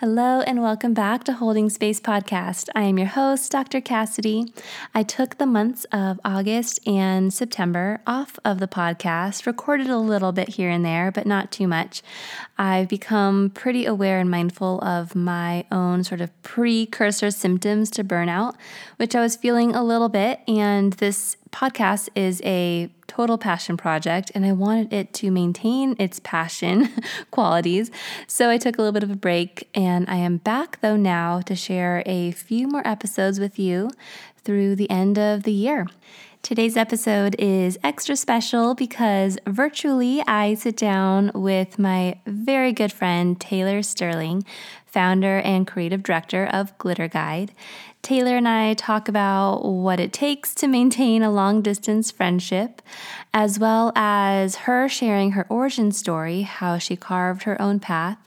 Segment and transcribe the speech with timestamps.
[0.00, 2.68] Hello, and welcome back to Holding Space Podcast.
[2.72, 3.80] I am your host, Dr.
[3.80, 4.52] Cassidy.
[4.94, 10.30] I took the months of August and September off of the podcast, recorded a little
[10.30, 12.00] bit here and there, but not too much.
[12.56, 18.54] I've become pretty aware and mindful of my own sort of precursor symptoms to burnout,
[18.98, 24.30] which I was feeling a little bit, and this podcast is a total passion project
[24.34, 26.88] and I wanted it to maintain its passion
[27.30, 27.90] qualities.
[28.26, 31.40] So I took a little bit of a break and I am back though now
[31.42, 33.90] to share a few more episodes with you
[34.44, 35.86] through the end of the year.
[36.42, 43.38] Today's episode is extra special because virtually I sit down with my very good friend
[43.38, 44.44] Taylor Sterling,
[44.88, 47.52] founder and creative director of Glitter Guide.
[48.02, 52.80] Taylor and I talk about what it takes to maintain a long distance friendship,
[53.34, 58.18] as well as her sharing her origin story, how she carved her own path.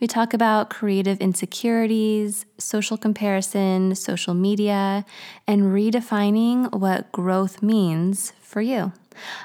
[0.00, 5.04] We talk about creative insecurities, social comparison, social media,
[5.46, 8.92] and redefining what growth means for you.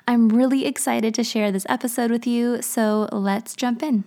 [0.08, 4.03] I'm really excited to share this episode with you, so let's jump in.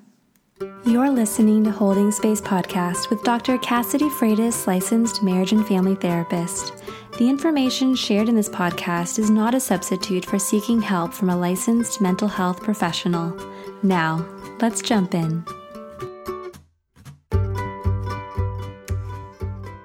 [0.65, 3.59] You're listening to Holding Space Podcast with Dr.
[3.59, 6.73] Cassidy Freitas, licensed marriage and family therapist.
[7.19, 11.37] The information shared in this podcast is not a substitute for seeking help from a
[11.37, 13.37] licensed mental health professional.
[13.83, 14.27] Now,
[14.61, 15.45] let's jump in.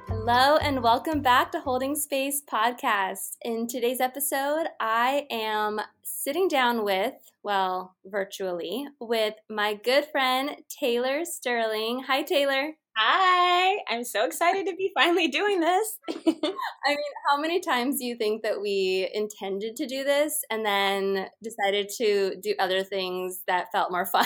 [0.07, 3.35] Hello, and welcome back to Holding Space Podcast.
[3.41, 11.23] In today's episode, I am sitting down with well, virtually, with my good friend Taylor
[11.23, 12.03] Sterling.
[12.07, 12.73] Hi, Taylor.
[12.97, 15.97] Hi, I'm so excited to be finally doing this.
[16.09, 16.97] I mean,
[17.29, 21.89] how many times do you think that we intended to do this and then decided
[21.97, 24.25] to do other things that felt more fun?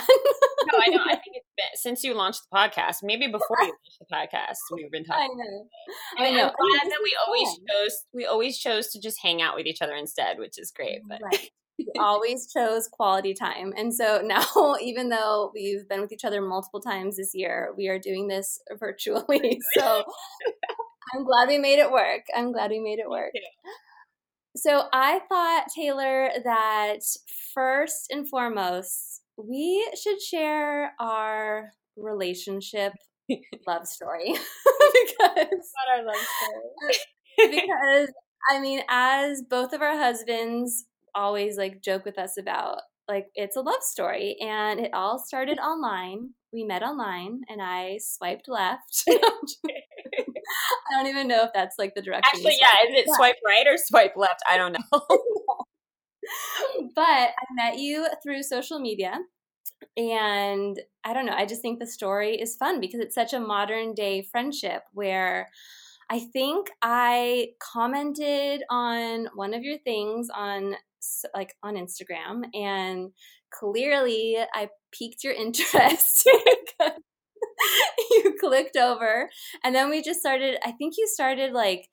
[0.72, 1.02] no, I know.
[1.04, 4.56] I think it's been since you launched the podcast, maybe before you launched the podcast,
[4.72, 5.30] we've been talking.
[5.30, 5.66] I know.
[6.18, 6.48] I, mean, I know.
[6.48, 9.82] I'm glad that we always chose we always chose to just hang out with each
[9.82, 11.00] other instead, which is great.
[11.08, 11.50] But right
[11.98, 13.72] always chose quality time.
[13.76, 17.88] And so now, even though we've been with each other multiple times this year, we
[17.88, 19.60] are doing this virtually.
[19.76, 20.04] So
[21.14, 22.22] I'm glad we made it work.
[22.34, 23.32] I'm glad we made it work.
[24.56, 27.00] So I thought, Taylor, that
[27.54, 32.92] first and foremost, we should share our relationship
[33.66, 34.32] love story
[34.66, 37.50] because our love story.
[37.50, 38.08] because
[38.50, 40.84] I mean, as both of our husbands
[41.14, 45.58] always like joke with us about like it's a love story and it all started
[45.58, 46.30] online.
[46.52, 49.04] We met online and i swiped left.
[49.08, 53.14] I don't even know if that's like the direction actually yeah is it yeah.
[53.16, 54.40] swipe right or swipe left?
[54.50, 55.00] I don't know.
[56.94, 59.18] But i met you through social media
[59.96, 63.40] and i don't know i just think the story is fun because it's such a
[63.40, 65.50] modern day friendship where
[66.10, 70.74] I think I commented on one of your things on
[71.34, 73.10] like on Instagram, and
[73.52, 76.28] clearly I piqued your interest.
[78.10, 79.30] you clicked over,
[79.62, 80.58] and then we just started.
[80.64, 81.88] I think you started like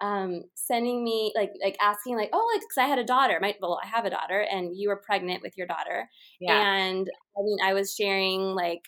[0.00, 3.54] um, sending me like like asking like oh like because I had a daughter my
[3.60, 6.08] well I have a daughter and you were pregnant with your daughter
[6.40, 6.60] yeah.
[6.60, 8.82] and I mean I was sharing like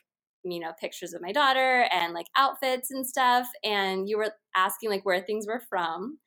[0.50, 4.90] you know pictures of my daughter and like outfits and stuff and you were asking
[4.90, 6.18] like where things were from.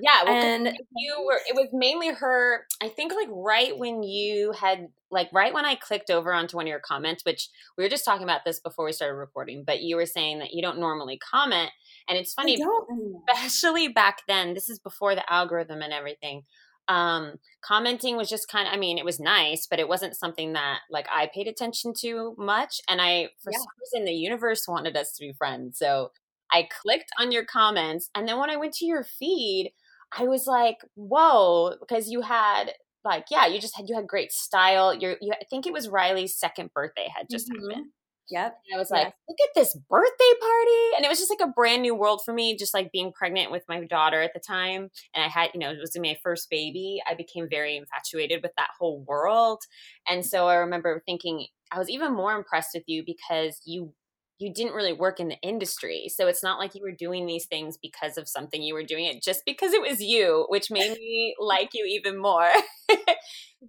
[0.00, 0.66] Yeah well, and
[0.96, 5.54] you were it was mainly her i think like right when you had like right
[5.54, 7.48] when i clicked over onto one of your comments which
[7.78, 10.52] we were just talking about this before we started recording but you were saying that
[10.52, 11.70] you don't normally comment
[12.08, 12.58] and it's funny
[13.32, 16.42] especially back then this is before the algorithm and everything
[16.88, 20.52] um commenting was just kind of i mean it was nice but it wasn't something
[20.52, 23.58] that like i paid attention to much and i for yeah.
[23.58, 26.10] some reason the universe wanted us to be friends so
[26.52, 29.72] i clicked on your comments and then when i went to your feed
[30.16, 32.72] i was like whoa because you had
[33.04, 35.88] like yeah you just had you had great style you're you, i think it was
[35.88, 37.68] riley's second birthday had just mm-hmm.
[37.68, 37.86] happened
[38.30, 38.58] Yep.
[38.68, 40.96] And I was like, look at this birthday party.
[40.96, 43.52] And it was just like a brand new world for me, just like being pregnant
[43.52, 44.90] with my daughter at the time.
[45.14, 47.00] And I had, you know, it was my first baby.
[47.08, 49.60] I became very infatuated with that whole world.
[50.08, 50.28] And mm-hmm.
[50.28, 53.92] so I remember thinking, I was even more impressed with you because you
[54.38, 56.10] you didn't really work in the industry.
[56.14, 59.06] So it's not like you were doing these things because of something you were doing
[59.06, 62.50] it just because it was you, which made me like you even more.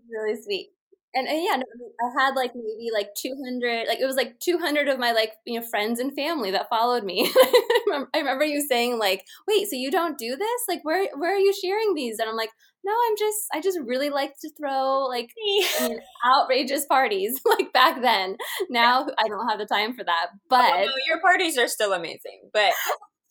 [0.09, 0.71] really sweet
[1.17, 1.63] and, and yeah, no,
[1.99, 5.59] I had like maybe like 200, like it was like 200 of my like, you
[5.59, 7.31] know, friends and family that followed me.
[7.35, 10.61] I remember you saying like, wait, so you don't do this?
[10.67, 12.19] Like, where, where are you sharing these?
[12.19, 12.51] And I'm like,
[12.83, 15.31] no, I'm just, I just really like to throw like
[15.79, 18.37] I mean, outrageous parties like back then.
[18.69, 21.67] Now I don't have the time for that, oh, but oh, no, your parties are
[21.67, 22.49] still amazing.
[22.53, 22.73] But,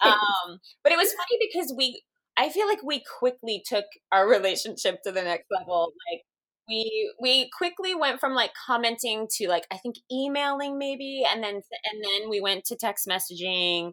[0.00, 2.02] um, but it was funny because we,
[2.36, 5.92] I feel like we quickly took our relationship to the next level.
[6.10, 6.22] Like
[6.68, 11.54] we we quickly went from like commenting to like I think emailing maybe and then
[11.54, 13.92] and then we went to text messaging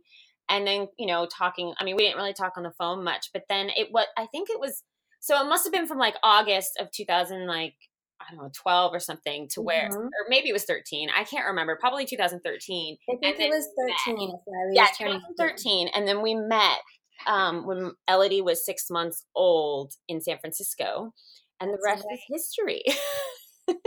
[0.50, 3.30] and then you know talking I mean we didn't really talk on the phone much
[3.34, 4.84] but then it what I think it was
[5.20, 7.76] so it must have been from like August of 2000 like
[8.22, 10.06] I don't know 12 or something to where mm-hmm.
[10.06, 13.68] or maybe it was 13 I can't remember probably 2013 I think it was
[14.08, 14.34] 13
[14.74, 16.80] yeah 2013 and then we met
[17.26, 21.14] um, when Elodie was six months old in San Francisco
[21.64, 22.84] and the rest is history.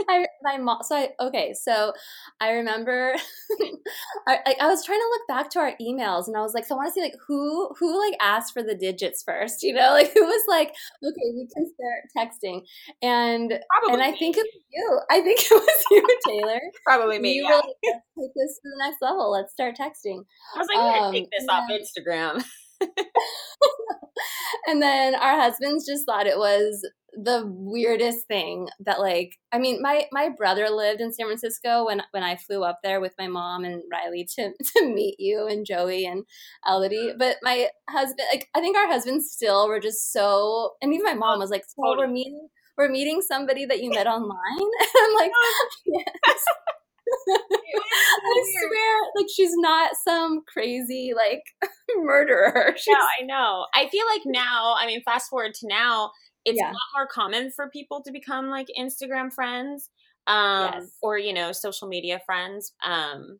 [0.09, 0.79] I, my mom.
[0.83, 1.53] So I okay.
[1.53, 1.93] So
[2.39, 3.13] I remember
[4.27, 6.75] I, I was trying to look back to our emails, and I was like, so
[6.75, 9.63] I want to see like who who like asked for the digits first.
[9.63, 10.69] You know, like who was like,
[11.03, 12.61] okay, we can start texting,
[13.01, 14.17] and Probably and I me.
[14.17, 14.99] think it was you.
[15.11, 16.59] I think it was you, Taylor.
[16.83, 17.33] Probably me.
[17.33, 17.49] You yeah.
[17.49, 19.31] Were, like, Let's take this to the next level.
[19.31, 20.23] Let's start texting.
[20.55, 21.53] I was like, um, take this yeah.
[21.53, 22.43] off Instagram.
[24.67, 26.87] and then our husbands just thought it was
[27.23, 32.03] the weirdest thing that like I mean my my brother lived in San Francisco when
[32.11, 35.65] when I flew up there with my mom and Riley to to meet you and
[35.65, 36.25] Joey and
[36.67, 37.13] Elodie.
[37.17, 41.15] But my husband like I think our husbands still were just so and even my
[41.15, 44.37] mom oh, was like so we're meeting we're meeting somebody that you met online?
[44.59, 45.31] And I'm like
[45.85, 46.43] yes.
[47.09, 51.43] I swear, like she's not some crazy like
[51.97, 52.73] murderer.
[52.75, 53.65] She's- yeah, I know.
[53.73, 56.11] I feel like now, I mean, fast forward to now,
[56.47, 56.67] it's yeah.
[56.67, 59.89] a lot more common for people to become like Instagram friends,
[60.27, 60.91] um, yes.
[61.01, 62.73] or you know, social media friends.
[62.85, 63.39] Um,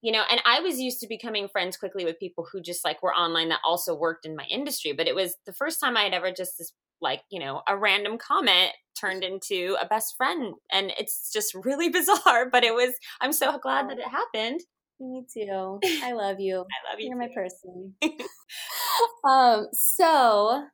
[0.00, 3.02] you know, and I was used to becoming friends quickly with people who just like
[3.02, 4.92] were online that also worked in my industry.
[4.92, 7.76] But it was the first time I had ever just this like you know a
[7.76, 12.94] random comment turned into a best friend and it's just really bizarre but it was
[13.20, 14.60] i'm so glad that it happened
[15.00, 17.18] me too i love you i love you you're too.
[17.18, 17.94] my person
[19.28, 20.64] um so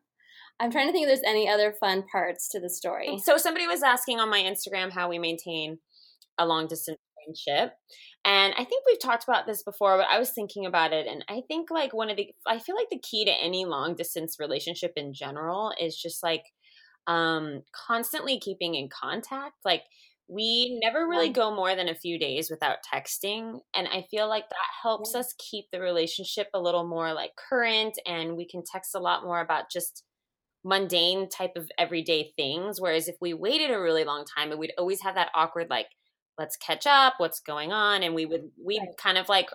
[0.61, 3.67] i'm trying to think if there's any other fun parts to the story so somebody
[3.67, 5.79] was asking on my instagram how we maintain
[6.39, 7.75] a long distance friendship
[8.25, 11.07] and I think we've talked about this before, but I was thinking about it.
[11.07, 13.95] And I think, like, one of the, I feel like the key to any long
[13.95, 16.45] distance relationship in general is just like
[17.07, 19.57] um, constantly keeping in contact.
[19.63, 19.83] Like,
[20.27, 23.59] we never really go more than a few days without texting.
[23.75, 27.99] And I feel like that helps us keep the relationship a little more like current.
[28.07, 30.03] And we can text a lot more about just
[30.65, 32.81] mundane type of everyday things.
[32.81, 35.89] Whereas if we waited a really long time, we'd always have that awkward, like,
[36.39, 38.89] let's catch up what's going on and we would we right.
[38.97, 39.49] kind of like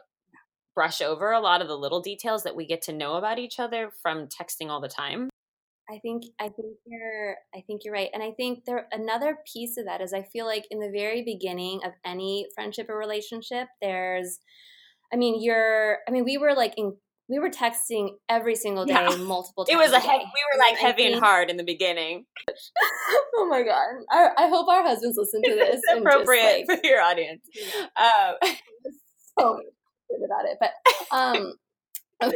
[0.75, 3.59] brush over a lot of the little details that we get to know about each
[3.59, 5.29] other from texting all the time
[5.89, 8.09] I think I think you're I think you're right.
[8.13, 11.23] And I think there another piece of that is I feel like in the very
[11.23, 14.39] beginning of any friendship or relationship, there's
[15.12, 16.95] I mean, you're I mean, we were like in
[17.29, 19.15] we were texting every single day, yeah.
[19.17, 19.75] multiple times.
[19.75, 22.25] It was a heavy, we were like heavy and hard in the beginning.
[23.35, 24.03] oh my god!
[24.09, 25.79] I, I, hope our husbands listen to this.
[25.83, 27.41] It's appropriate like, for your audience.
[27.95, 28.35] Um.
[29.39, 29.59] so
[30.09, 30.71] good about it, but
[31.15, 31.53] um,
[32.19, 32.35] but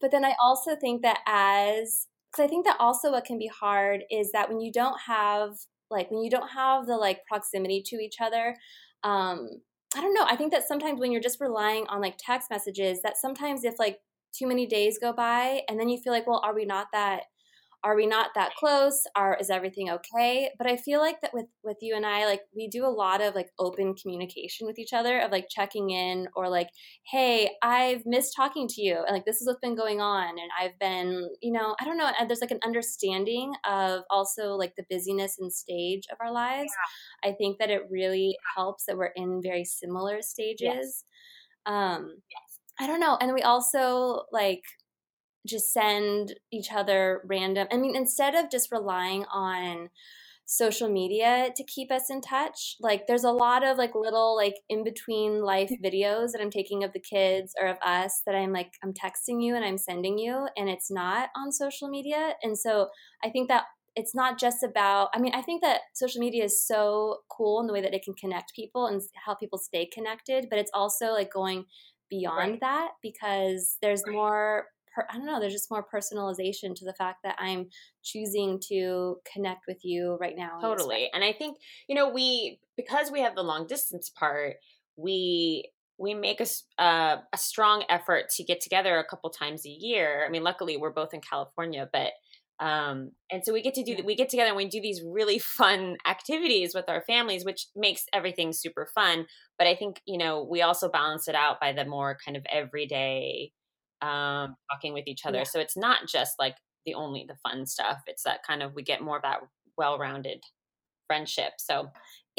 [0.00, 3.48] but then I also think that as because I think that also what can be
[3.48, 5.52] hard is that when you don't have
[5.90, 8.56] like when you don't have the like proximity to each other
[9.04, 9.48] um
[9.94, 10.26] I don't know.
[10.28, 13.78] I think that sometimes when you're just relying on like text messages, that sometimes if
[13.78, 13.98] like
[14.32, 17.24] too many days go by and then you feel like, well, are we not that
[17.84, 21.46] are we not that close are is everything okay but i feel like that with
[21.64, 24.92] with you and i like we do a lot of like open communication with each
[24.92, 26.68] other of like checking in or like
[27.10, 30.50] hey i've missed talking to you and like this is what's been going on and
[30.60, 34.84] i've been you know i don't know there's like an understanding of also like the
[34.88, 36.72] busyness and stage of our lives
[37.24, 37.30] yeah.
[37.30, 41.04] i think that it really helps that we're in very similar stages yes.
[41.66, 42.58] um yes.
[42.78, 44.62] i don't know and we also like
[45.46, 49.88] just send each other random i mean instead of just relying on
[50.44, 54.56] social media to keep us in touch like there's a lot of like little like
[54.68, 58.52] in between life videos that i'm taking of the kids or of us that i'm
[58.52, 62.58] like i'm texting you and i'm sending you and it's not on social media and
[62.58, 62.88] so
[63.24, 66.66] i think that it's not just about i mean i think that social media is
[66.66, 70.48] so cool in the way that it can connect people and help people stay connected
[70.50, 71.64] but it's also like going
[72.10, 72.60] beyond right.
[72.60, 74.14] that because there's right.
[74.14, 77.68] more per, I don't know, there's just more personalization to the fact that I'm
[78.02, 80.58] choosing to connect with you right now.
[80.60, 81.10] Totally.
[81.12, 81.58] And I think,
[81.88, 84.56] you know, we, because we have the long distance part,
[84.96, 89.70] we, we make a, uh, a strong effort to get together a couple times a
[89.70, 90.24] year.
[90.26, 92.12] I mean, luckily we're both in California, but
[92.62, 95.38] um, and so we get to do we get together and we do these really
[95.58, 99.26] fun activities with our families which makes everything super fun
[99.58, 102.46] but i think you know we also balance it out by the more kind of
[102.50, 103.50] everyday
[104.02, 105.38] um, talking with each other.
[105.38, 105.44] Yeah.
[105.44, 108.02] so it's not just like the only the fun stuff.
[108.06, 109.40] It's that kind of we get more of that
[109.78, 110.42] well-rounded
[111.06, 111.52] friendship.
[111.58, 111.88] So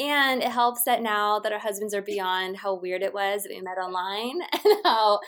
[0.00, 3.52] and it helps that now that our husbands are beyond how weird it was that
[3.54, 5.20] we met online and how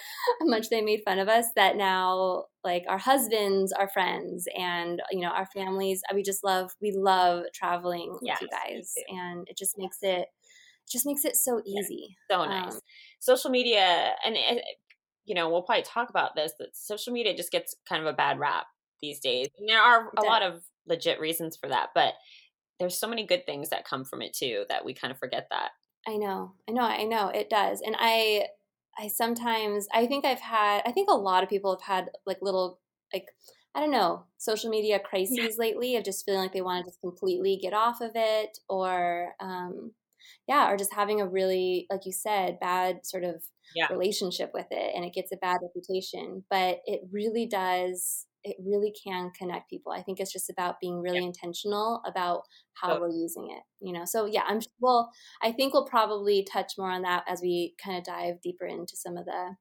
[0.42, 5.20] much they made fun of us, that now like our husbands are friends and you
[5.20, 8.92] know our families we just love we love traveling yes, with you guys.
[9.08, 10.26] and it just makes it
[10.90, 12.16] just makes it so easy.
[12.30, 12.74] So nice.
[12.74, 12.80] Um,
[13.20, 14.64] social media and it,
[15.26, 18.16] you know we'll probably talk about this that social media just gets kind of a
[18.16, 18.66] bad rap
[19.02, 22.14] these days and there are a lot of legit reasons for that but
[22.78, 25.48] there's so many good things that come from it too that we kind of forget
[25.50, 25.70] that.
[26.06, 26.52] I know.
[26.68, 26.82] I know.
[26.82, 27.80] I know it does.
[27.84, 28.46] And I
[28.98, 32.38] I sometimes I think I've had I think a lot of people have had like
[32.42, 32.80] little
[33.12, 33.26] like
[33.74, 35.48] I don't know, social media crises yeah.
[35.58, 39.34] lately of just feeling like they want to just completely get off of it or
[39.40, 39.92] um
[40.48, 43.42] yeah, or just having a really like you said bad sort of
[43.74, 43.86] yeah.
[43.90, 48.94] relationship with it and it gets a bad reputation, but it really does it really
[49.04, 49.90] can connect people.
[49.90, 51.26] I think it's just about being really yeah.
[51.26, 52.42] intentional about
[52.74, 53.00] how oh.
[53.00, 54.04] we're using it, you know.
[54.04, 55.10] So yeah, I'm well,
[55.42, 58.94] I think we'll probably touch more on that as we kind of dive deeper into
[58.94, 59.56] some of the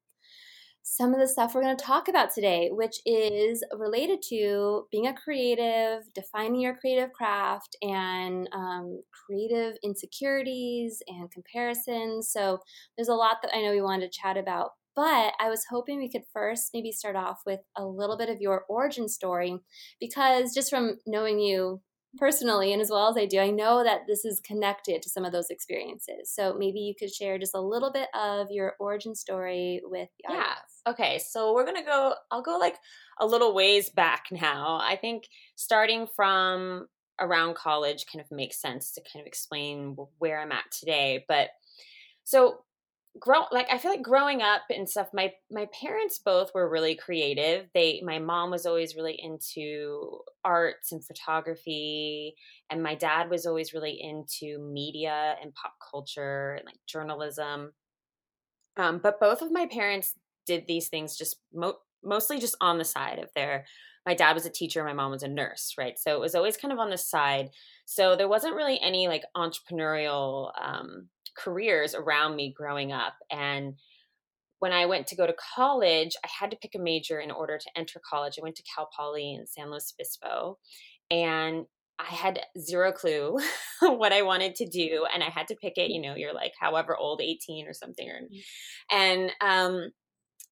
[0.87, 5.07] some of the stuff we're going to talk about today, which is related to being
[5.07, 12.29] a creative, defining your creative craft, and um, creative insecurities and comparisons.
[12.29, 12.59] So,
[12.95, 14.71] there's a lot that I know we wanted to chat about.
[14.95, 18.39] But I was hoping we could first maybe start off with a little bit of
[18.39, 19.59] your origin story
[19.99, 21.81] because just from knowing you
[22.17, 25.25] personally and as well as I do, I know that this is connected to some
[25.25, 26.31] of those experiences.
[26.31, 30.31] So maybe you could share just a little bit of your origin story with the
[30.31, 30.81] audience.
[30.86, 30.91] Yeah.
[30.91, 31.19] Okay.
[31.19, 32.77] So we're going to go, I'll go like
[33.19, 34.79] a little ways back now.
[34.81, 36.88] I think starting from
[37.19, 41.25] around college kind of makes sense to kind of explain where I'm at today.
[41.27, 41.50] But
[42.24, 42.60] so
[43.19, 46.95] grow like I feel like growing up and stuff my my parents both were really
[46.95, 47.69] creative.
[47.74, 52.36] They my mom was always really into arts and photography
[52.69, 57.74] and my dad was always really into media and pop culture and like journalism.
[58.77, 62.86] Um, but both of my parents did these things just mo- mostly just on the
[62.86, 63.65] side of their
[64.05, 66.57] my dad was a teacher my mom was a nurse right so it was always
[66.57, 67.50] kind of on the side
[67.86, 73.13] so there wasn't really any like entrepreneurial um, careers around me growing up.
[73.31, 73.75] And
[74.59, 77.57] when I went to go to college, I had to pick a major in order
[77.57, 78.35] to enter college.
[78.37, 80.57] I went to Cal Poly in San Luis Obispo,
[81.11, 81.65] and
[81.99, 83.37] I had zero clue
[83.81, 85.91] what I wanted to do, and I had to pick it.
[85.91, 88.97] You know, you're like however old, 18 or something, or, mm-hmm.
[88.97, 89.91] and um,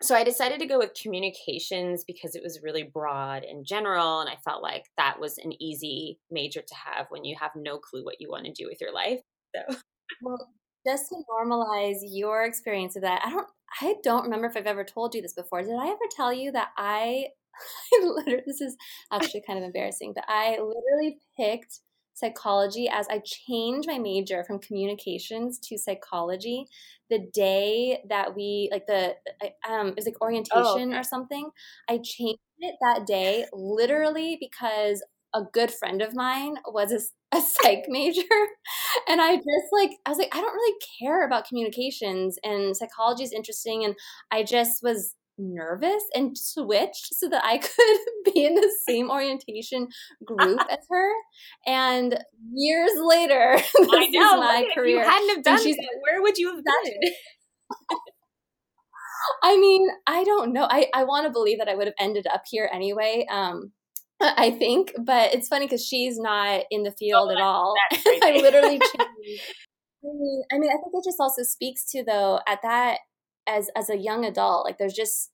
[0.01, 4.29] so I decided to go with communications because it was really broad and general, and
[4.29, 8.03] I felt like that was an easy major to have when you have no clue
[8.03, 9.21] what you want to do with your life.
[9.55, 9.75] So.
[10.21, 10.49] Well,
[10.85, 13.47] just to normalize your experience of that, I don't
[13.81, 15.61] I don't remember if I've ever told you this before.
[15.61, 17.27] Did I ever tell you that I,
[17.93, 18.77] I literally this is
[19.11, 21.79] actually kind of embarrassing, but I literally picked
[22.15, 26.67] psychology as I changed my major from communications to psychology
[27.09, 29.15] the day that we like the
[29.67, 30.97] um it was like oh, orientation oh, okay.
[30.97, 31.49] or something.
[31.89, 37.41] I changed it that day literally because a good friend of mine was a, a
[37.41, 38.21] psych major
[39.07, 43.23] and i just like i was like i don't really care about communications and psychology
[43.23, 43.95] is interesting and
[44.31, 47.57] i just was nervous and switched so that i
[48.25, 49.87] could be in the same orientation
[50.25, 51.11] group as her
[51.65, 52.19] and
[52.53, 56.37] years later this I know, is my career you hadn't have done that where would
[56.37, 57.13] you have done it
[59.41, 60.67] I mean, I don't know.
[60.69, 63.25] I, I want to believe that I would have ended up here anyway.
[63.31, 63.71] Um,
[64.37, 67.73] I think, but it's funny because she's not in the field oh, at all.
[67.91, 69.41] I literally changed.
[70.03, 72.99] I mean, I mean, I think it just also speaks to though at that
[73.47, 75.29] as as a young adult, like there's just,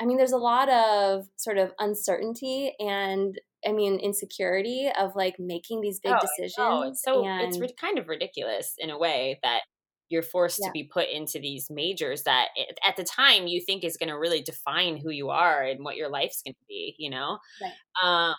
[0.00, 5.36] I mean, there's a lot of sort of uncertainty and I mean insecurity of like
[5.40, 7.00] making these big oh, decisions.
[7.02, 9.62] So and, it's kind of ridiculous in a way that
[10.08, 10.68] you're forced yeah.
[10.68, 12.48] to be put into these majors that
[12.86, 15.96] at the time you think is going to really define who you are and what
[15.96, 17.72] your life's going to be you know right.
[18.02, 18.34] um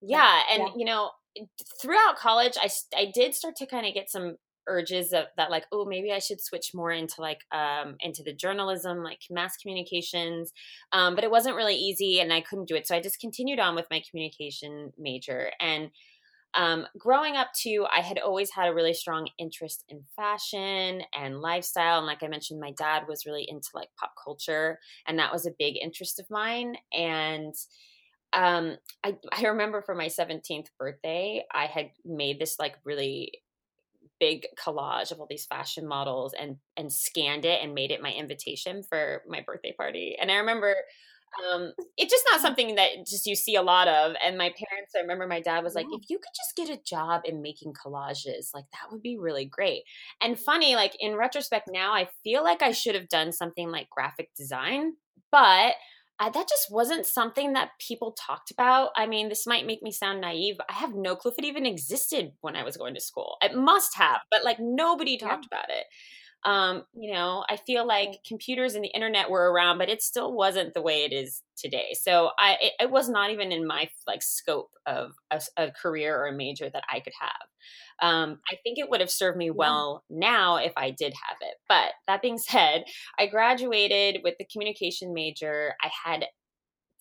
[0.00, 0.72] yeah and yeah.
[0.76, 1.10] you know
[1.80, 5.66] throughout college i i did start to kind of get some urges of, that like
[5.72, 10.52] oh maybe i should switch more into like um into the journalism like mass communications
[10.92, 13.58] um but it wasn't really easy and i couldn't do it so i just continued
[13.58, 15.90] on with my communication major and
[16.54, 21.40] um, growing up too i had always had a really strong interest in fashion and
[21.40, 25.32] lifestyle and like i mentioned my dad was really into like pop culture and that
[25.32, 27.54] was a big interest of mine and
[28.32, 33.32] um, I, I remember for my 17th birthday i had made this like really
[34.20, 38.12] big collage of all these fashion models and and scanned it and made it my
[38.12, 40.76] invitation for my birthday party and i remember
[41.52, 44.14] um, it's just not something that just you see a lot of.
[44.24, 46.82] And my parents, I remember my dad was like, if you could just get a
[46.82, 49.82] job in making collages, like that would be really great.
[50.22, 53.90] And funny, like in retrospect now, I feel like I should have done something like
[53.90, 54.94] graphic design,
[55.30, 55.74] but
[56.20, 58.90] I, that just wasn't something that people talked about.
[58.96, 60.56] I mean, this might make me sound naive.
[60.68, 63.36] I have no clue if it even existed when I was going to school.
[63.42, 65.58] It must have, but like nobody talked yeah.
[65.58, 65.86] about it
[66.44, 70.32] um, you know, I feel like computers and the internet were around, but it still
[70.32, 71.94] wasn't the way it is today.
[71.98, 76.18] So I, it, it was not even in my like scope of a, a, career
[76.18, 78.08] or a major that I could have.
[78.08, 81.54] Um, I think it would have served me well now if I did have it.
[81.66, 82.84] But that being said,
[83.18, 85.74] I graduated with the communication major.
[85.82, 86.26] I had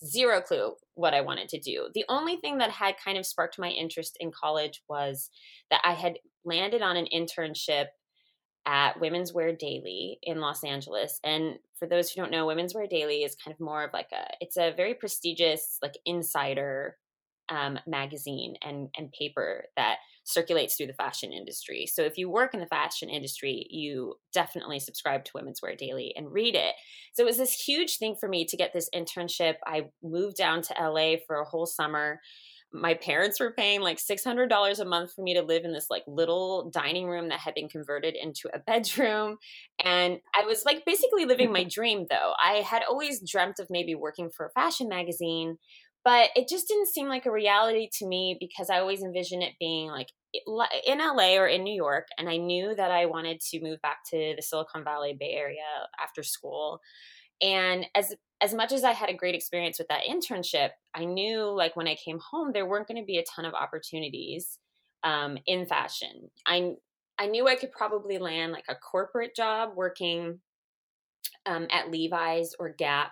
[0.06, 1.90] zero clue what I wanted to do.
[1.94, 5.30] The only thing that had kind of sparked my interest in college was
[5.70, 7.88] that I had landed on an internship
[8.65, 11.20] at Women's Wear Daily in Los Angeles.
[11.24, 14.10] And for those who don't know, Women's Wear Daily is kind of more of like
[14.13, 16.98] a it's a very prestigious like insider
[17.50, 21.86] um, magazine and and paper that circulates through the fashion industry.
[21.86, 26.13] So if you work in the fashion industry, you definitely subscribe to Women's Wear Daily
[26.15, 26.75] and read it.
[27.13, 29.55] So it was this huge thing for me to get this internship.
[29.67, 32.22] I moved down to LA for a whole summer
[32.74, 36.03] my parents were paying like $600 a month for me to live in this like
[36.08, 39.38] little dining room that had been converted into a bedroom.
[39.84, 42.34] And i was like basically living my dream though.
[42.44, 45.58] I had always dreamt of maybe working for a fashion magazine
[46.06, 49.53] but it just didn't seem like a reality to me because i always envisioned it
[49.58, 50.08] being like
[50.86, 54.00] in LA or in New York and I knew that I wanted to move back
[54.10, 55.62] to the Silicon Valley Bay Area
[56.01, 56.80] after school
[57.44, 61.46] and as as much as I had a great experience with that internship, I knew
[61.56, 64.58] like when I came home there weren't going to be a ton of opportunities
[65.04, 66.30] um, in fashion.
[66.48, 66.74] I
[67.20, 70.40] I knew I could probably land like a corporate job working
[71.46, 73.12] um, at Levi's or Gap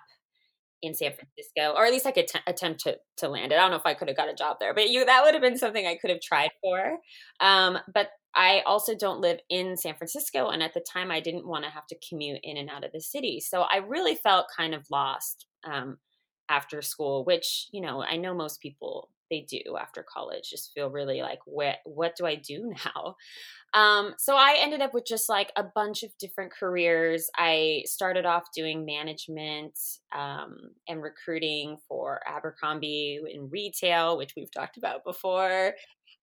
[0.81, 3.55] in San Francisco, or at least I could t- attempt to to land it.
[3.55, 5.33] I don't know if I could have got a job there, but you that would
[5.33, 6.97] have been something I could have tried for.
[7.39, 10.49] Um, but I also don't live in San Francisco.
[10.49, 12.91] And at the time, I didn't want to have to commute in and out of
[12.91, 13.39] the city.
[13.39, 15.97] So I really felt kind of lost um,
[16.49, 20.91] after school, which, you know, I know most people they do after college just feel
[20.91, 23.15] really like what what do i do now
[23.73, 28.25] um, so i ended up with just like a bunch of different careers i started
[28.25, 29.79] off doing management
[30.13, 35.73] um, and recruiting for abercrombie in retail which we've talked about before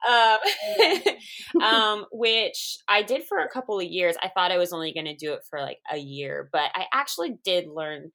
[0.06, 4.16] um, um, which I did for a couple of years.
[4.22, 6.86] I thought I was only going to do it for like a year, but I
[6.92, 8.12] actually did learn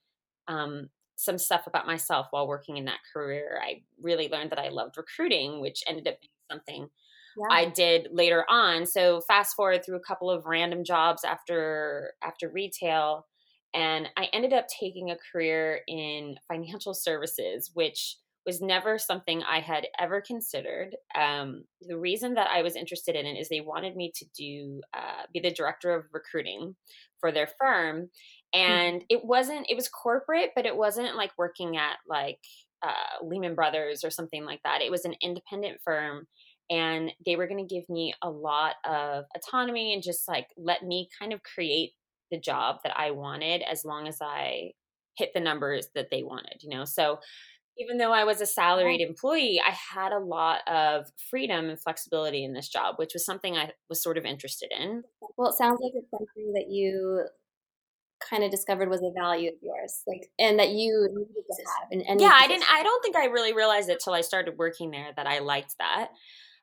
[0.47, 3.59] um, some stuff about myself while working in that career.
[3.63, 6.89] I really learned that I loved recruiting, which ended up being something
[7.37, 7.55] yeah.
[7.55, 8.85] I did later on.
[8.85, 13.25] So fast forward through a couple of random jobs after after retail
[13.73, 19.59] and I ended up taking a career in financial services, which was never something I
[19.59, 20.95] had ever considered.
[21.15, 24.81] Um, the reason that I was interested in it is they wanted me to do
[24.93, 26.75] uh, be the director of recruiting
[27.19, 28.09] for their firm,
[28.53, 29.05] and mm-hmm.
[29.09, 29.67] it wasn't.
[29.69, 32.39] It was corporate, but it wasn't like working at like
[32.83, 34.81] uh, Lehman Brothers or something like that.
[34.81, 36.27] It was an independent firm.
[36.69, 40.83] And they were going to give me a lot of autonomy and just like let
[40.83, 41.91] me kind of create
[42.31, 44.71] the job that I wanted as long as I
[45.17, 46.85] hit the numbers that they wanted, you know?
[46.85, 47.19] So
[47.77, 52.43] even though I was a salaried employee, I had a lot of freedom and flexibility
[52.43, 55.03] in this job, which was something I was sort of interested in.
[55.37, 57.25] Well, it sounds like it's something that you
[58.29, 62.19] kind of discovered was a value of yours, like, and that you needed to have.
[62.19, 62.71] Yeah, I didn't.
[62.71, 65.75] I don't think I really realized it till I started working there that I liked
[65.79, 66.09] that.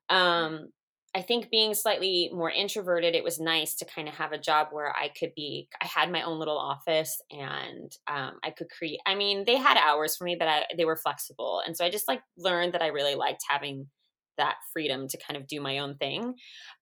[0.08, 0.68] Um,
[1.14, 4.68] I think being slightly more introverted, it was nice to kind of have a job
[4.70, 9.00] where I could be, I had my own little office and um, I could create.
[9.04, 11.62] I mean, they had hours for me, but I, they were flexible.
[11.66, 13.88] And so I just like learned that I really liked having
[14.38, 16.34] that freedom to kind of do my own thing.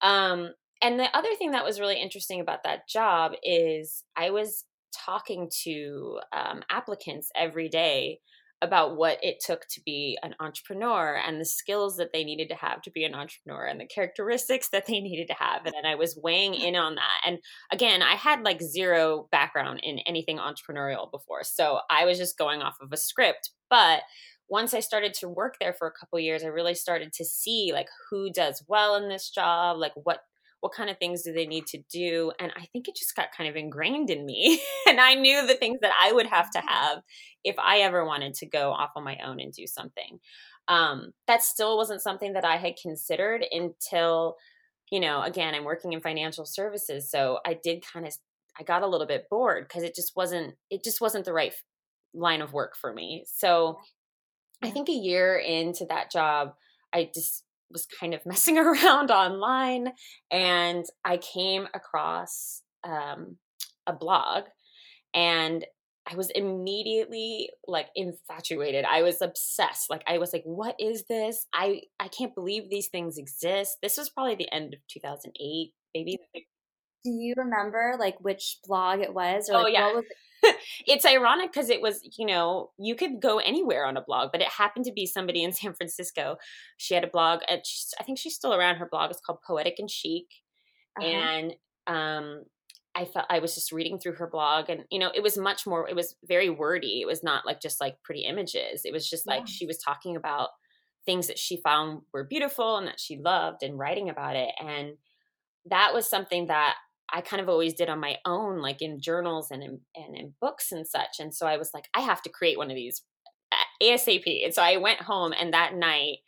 [0.03, 0.51] Um,
[0.83, 5.51] and the other thing that was really interesting about that job is I was talking
[5.65, 8.21] to um, applicants every day
[8.61, 12.55] about what it took to be an entrepreneur and the skills that they needed to
[12.57, 15.65] have to be an entrepreneur and the characteristics that they needed to have.
[15.65, 17.21] And then I was weighing in on that.
[17.25, 17.39] And
[17.73, 21.45] again, I had like zero background in anything entrepreneurial before.
[21.45, 23.51] So I was just going off of a script.
[23.71, 24.03] But
[24.49, 27.71] once I started to work there for a couple years, I really started to see
[27.73, 30.21] like who does well in this job, like what
[30.61, 33.29] what kind of things do they need to do and i think it just got
[33.37, 36.61] kind of ingrained in me and i knew the things that i would have to
[36.61, 37.03] have
[37.45, 40.19] if i ever wanted to go off on my own and do something.
[40.67, 44.37] Um, that still wasn't something that i had considered until
[44.91, 48.15] you know again i'm working in financial services so i did kind of
[48.61, 51.55] i got a little bit bored because it just wasn't it just wasn't the right
[52.15, 53.25] line of work for me.
[53.27, 53.79] So
[54.63, 56.53] i think a year into that job
[56.93, 59.93] i just was kind of messing around online
[60.31, 63.37] and I came across um,
[63.87, 64.45] a blog
[65.15, 65.65] and
[66.11, 68.87] I was immediately like infatuated.
[68.87, 69.91] I was obsessed.
[69.91, 71.47] Like I was like, what is this?
[71.53, 73.77] I I can't believe these things exist.
[73.83, 76.19] This was probably the end of 2008, maybe.
[77.05, 79.87] Do you remember like which blog it was or oh, like, yeah.
[79.87, 80.05] what was
[80.87, 84.41] it's ironic because it was, you know, you could go anywhere on a blog, but
[84.41, 86.37] it happened to be somebody in San Francisco.
[86.77, 87.63] She had a blog, and
[87.99, 88.77] I think she's still around.
[88.77, 90.27] Her blog is called Poetic and Chic,
[90.99, 91.09] uh-huh.
[91.09, 91.55] and
[91.87, 92.45] um,
[92.95, 95.67] I felt I was just reading through her blog, and you know, it was much
[95.67, 95.89] more.
[95.89, 97.01] It was very wordy.
[97.01, 98.83] It was not like just like pretty images.
[98.85, 99.53] It was just like yeah.
[99.53, 100.51] she was talking about
[101.07, 104.95] things that she found were beautiful and that she loved, and writing about it, and
[105.67, 106.77] that was something that
[107.11, 110.35] I kind of always did on my own, like in journals and in, and in
[110.41, 111.21] books and such.
[111.21, 113.03] And so I was like, I have to create one of these
[113.83, 114.45] ASAP.
[114.45, 116.19] And so I went home and that night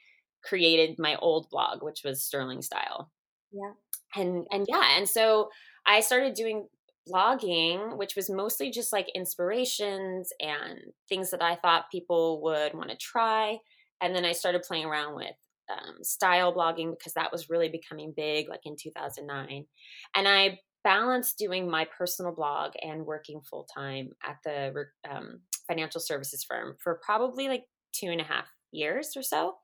[0.44, 3.10] created my old blog, which was Sterling Style.
[3.52, 3.72] Yeah.
[4.16, 5.50] And and yeah, and so
[5.86, 6.66] I started doing
[7.08, 12.90] blogging, which was mostly just like inspirations and things that I thought people would want
[12.90, 13.58] to try.
[14.00, 15.34] And then I started playing around with
[15.70, 19.66] um, style blogging because that was really becoming big, like in 2009.
[20.14, 24.72] And I balance doing my personal blog and working full time at the
[25.10, 29.54] um, financial services firm for probably like two and a half years or so.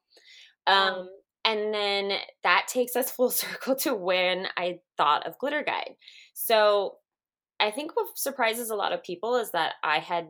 [0.67, 1.09] Um,
[1.45, 5.95] and then that takes us full circle to when I thought of Glitter Guide.
[6.35, 6.97] So
[7.61, 10.29] I think what surprises a lot of people is that I had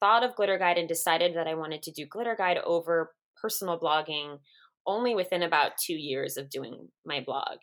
[0.00, 3.78] thought of Glitter Guide and decided that I wanted to do Glitter Guide over personal
[3.78, 4.38] blogging
[4.86, 7.58] only within about two years of doing my blog.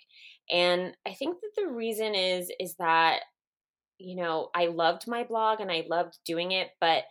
[0.51, 3.21] And I think that the reason is is that
[3.97, 7.03] you know I loved my blog and I loved doing it, but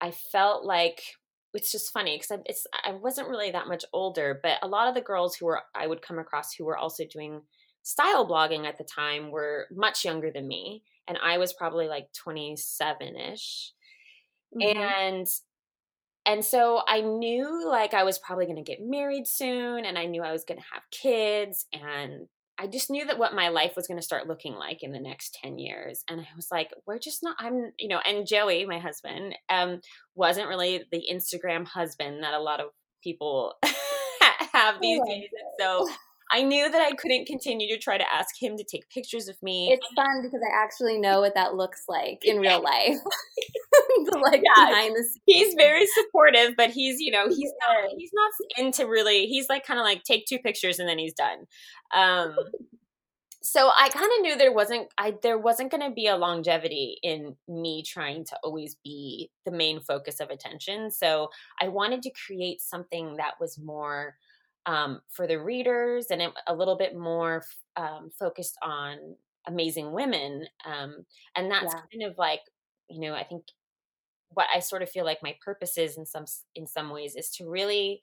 [0.00, 1.02] I felt like
[1.54, 4.94] it's just funny because it's I wasn't really that much older, but a lot of
[4.94, 7.42] the girls who were I would come across who were also doing
[7.82, 12.08] style blogging at the time were much younger than me, and I was probably like
[12.12, 13.72] twenty seven ish.
[14.54, 14.78] Mm-hmm.
[14.78, 15.26] And
[16.24, 20.06] and so I knew like I was probably going to get married soon and I
[20.06, 23.72] knew I was going to have kids and I just knew that what my life
[23.76, 26.04] was going to start looking like in the next 10 years.
[26.08, 29.80] And I was like, we're just not, I'm, you know, and Joey, my husband, um,
[30.14, 32.66] wasn't really the Instagram husband that a lot of
[33.02, 33.54] people
[34.52, 35.28] have these oh days.
[35.32, 35.88] And so
[36.32, 39.36] I knew that I couldn't continue to try to ask him to take pictures of
[39.42, 39.70] me.
[39.70, 42.96] It's fun because I actually know what that looks like in real life.
[44.22, 45.20] like yeah, behind the scenes.
[45.26, 49.66] He's very supportive, but he's, you know, he's not he's not into really he's like
[49.66, 51.46] kind of like take two pictures and then he's done.
[51.94, 52.36] Um
[53.44, 56.98] so I kind of knew there wasn't I there wasn't going to be a longevity
[57.02, 60.90] in me trying to always be the main focus of attention.
[60.90, 61.28] So
[61.60, 64.14] I wanted to create something that was more
[64.66, 67.44] um, for the readers and a little bit more
[67.76, 69.16] um, focused on
[69.48, 70.46] amazing women.
[70.64, 71.04] Um,
[71.34, 71.80] and that's yeah.
[71.92, 72.40] kind of like,
[72.88, 73.42] you know, I think
[74.34, 77.30] what I sort of feel like my purpose is in some in some ways is
[77.36, 78.02] to really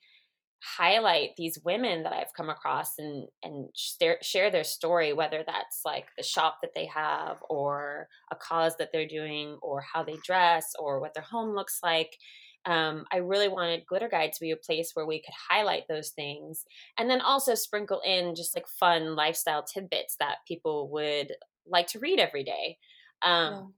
[0.62, 6.08] highlight these women that I've come across and and share, their story, whether that's like
[6.18, 10.74] the shop that they have, or a cause that they're doing, or how they dress,
[10.80, 12.18] or what their home looks like
[12.66, 16.10] um, I really wanted Glitter Guide to be a place where we could highlight those
[16.10, 16.66] things
[16.98, 21.32] and then also sprinkle in just like fun lifestyle tidbits that people would
[21.66, 22.78] like to read every day.
[23.22, 23.74] Um.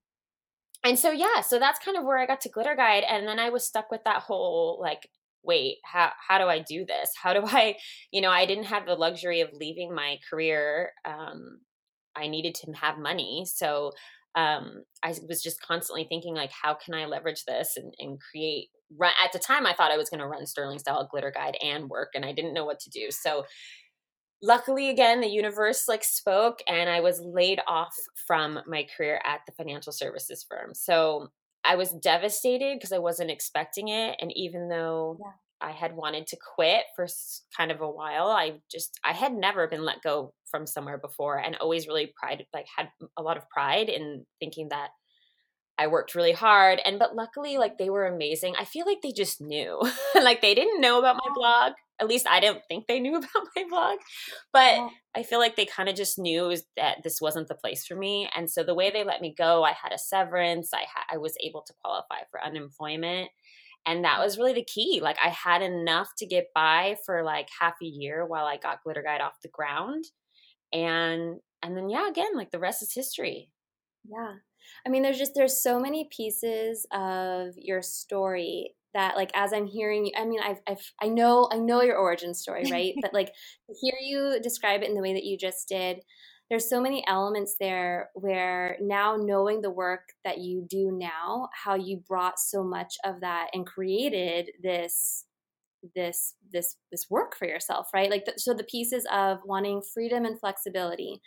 [0.84, 3.04] And so, yeah, so that's kind of where I got to Glitter Guide.
[3.08, 5.08] And then I was stuck with that whole like,
[5.44, 7.12] wait, how, how do I do this?
[7.22, 7.76] How do I,
[8.12, 10.92] you know, I didn't have the luxury of leaving my career.
[11.06, 11.60] Um,
[12.16, 13.46] I needed to have money.
[13.48, 13.92] So
[14.36, 18.70] um, I was just constantly thinking like, how can I leverage this and, and create?
[18.98, 21.58] Run, at the time, I thought I was going to run Sterling Style Glitter Guide
[21.64, 23.10] and work, and I didn't know what to do.
[23.10, 23.46] So,
[24.42, 27.96] luckily, again, the universe like spoke, and I was laid off
[28.28, 30.74] from my career at the financial services firm.
[30.74, 31.30] So
[31.64, 34.18] I was devastated because I wasn't expecting it.
[34.20, 35.70] And even though yeah.
[35.70, 37.08] I had wanted to quit for
[37.56, 41.38] kind of a while, I just, I had never been let go from somewhere before
[41.38, 44.90] and always really pride, like had a lot of pride in thinking that
[45.82, 48.54] I worked really hard and but luckily like they were amazing.
[48.56, 49.82] I feel like they just knew.
[50.16, 51.34] like they didn't know about my oh.
[51.34, 51.74] blog.
[52.00, 53.98] At least I didn't think they knew about my blog.
[54.54, 57.96] But I feel like they kind of just knew that this wasn't the place for
[57.96, 58.30] me.
[58.36, 60.72] And so the way they let me go, I had a severance.
[60.72, 63.32] I ha- I was able to qualify for unemployment.
[63.88, 65.00] And that was really the key.
[65.02, 68.84] Like I had enough to get by for like half a year while I got
[68.84, 70.06] Glitter Guide off the ground.
[70.72, 73.50] And and then yeah, again, like the rest is history.
[74.10, 74.36] Yeah.
[74.86, 79.68] I mean, there's just there's so many pieces of your story that like as I'm
[79.68, 82.94] hearing you, I mean, I've, I've I know I know your origin story, right?
[83.02, 83.28] but like
[83.68, 86.02] to hear you describe it in the way that you just did,
[86.50, 91.76] there's so many elements there where now knowing the work that you do now, how
[91.76, 95.26] you brought so much of that and created this
[95.96, 100.26] this this this work for yourself right like the, so the pieces of wanting freedom
[100.26, 101.20] and flexibility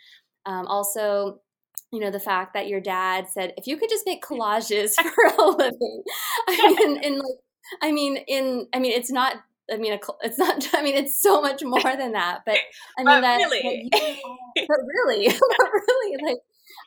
[0.45, 1.41] um, also
[1.91, 5.25] you know the fact that your dad said if you could just make collages for
[5.25, 6.03] a living
[6.47, 7.37] i mean in like
[7.81, 9.37] i mean in i mean it's not
[9.71, 10.67] I mean, it's not.
[10.73, 12.41] I mean, it's so much more than that.
[12.45, 12.57] But
[12.97, 16.37] I mean, but that, really, that you, but really, but really, like,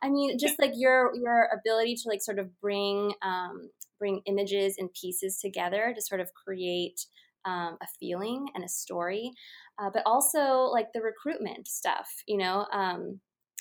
[0.03, 4.77] I mean, just like your your ability to like sort of bring um, bring images
[4.79, 7.05] and pieces together to sort of create
[7.45, 9.33] um, a feeling and a story,
[9.81, 12.09] uh, but also like the recruitment stuff.
[12.27, 13.21] You know, um,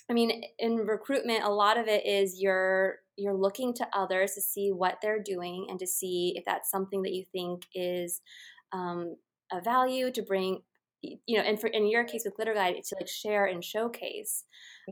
[0.10, 4.42] I mean, in recruitment, a lot of it is you're you're looking to others to
[4.42, 8.22] see what they're doing and to see if that's something that you think is
[8.72, 9.16] um,
[9.52, 10.62] a value to bring.
[11.04, 14.44] You know, and for in your case with Glitter Guide, to like share and showcase,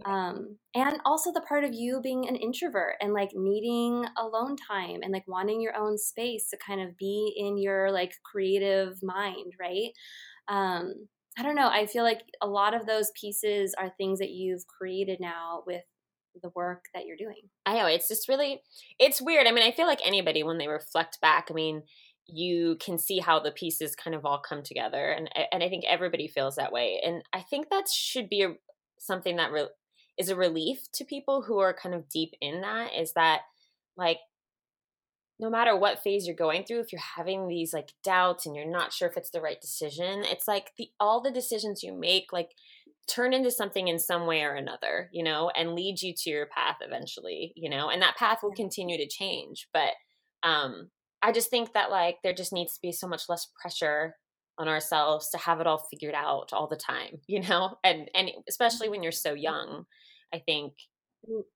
[0.05, 4.99] um, and also the part of you being an introvert and like needing alone time
[5.01, 9.53] and like wanting your own space to kind of be in your like creative mind,
[9.59, 9.89] right?
[10.47, 11.67] Um, I don't know.
[11.67, 15.83] I feel like a lot of those pieces are things that you've created now with
[16.41, 17.49] the work that you're doing.
[17.65, 17.87] I know.
[17.87, 18.61] It's just really,
[18.99, 19.47] it's weird.
[19.47, 21.83] I mean, I feel like anybody, when they reflect back, I mean,
[22.27, 25.11] you can see how the pieces kind of all come together.
[25.11, 27.01] And, and I think everybody feels that way.
[27.05, 28.55] And I think that should be a,
[28.97, 29.67] something that re-
[30.17, 33.41] is a relief to people who are kind of deep in that is that,
[33.97, 34.17] like,
[35.39, 38.69] no matter what phase you're going through if you're having these like doubts and you're
[38.69, 42.31] not sure if it's the right decision it's like the all the decisions you make
[42.31, 42.51] like
[43.07, 46.47] turn into something in some way or another you know and lead you to your
[46.47, 49.91] path eventually you know and that path will continue to change but
[50.43, 50.89] um
[51.21, 54.15] i just think that like there just needs to be so much less pressure
[54.57, 58.31] on ourselves to have it all figured out all the time you know and and
[58.49, 59.85] especially when you're so young
[60.33, 60.73] i think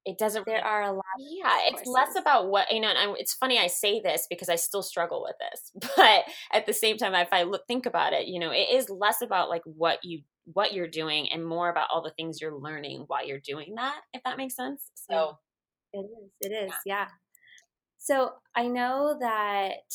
[0.05, 3.15] it doesn't there are a lot yeah it's less about what you know and I'm,
[3.17, 6.97] it's funny i say this because i still struggle with this but at the same
[6.97, 9.99] time if i look think about it you know it is less about like what
[10.03, 10.21] you
[10.53, 14.01] what you're doing and more about all the things you're learning while you're doing that
[14.13, 14.89] if that makes sense.
[14.95, 15.38] So
[15.93, 17.08] it is it is yeah, yeah.
[17.97, 19.91] so i know that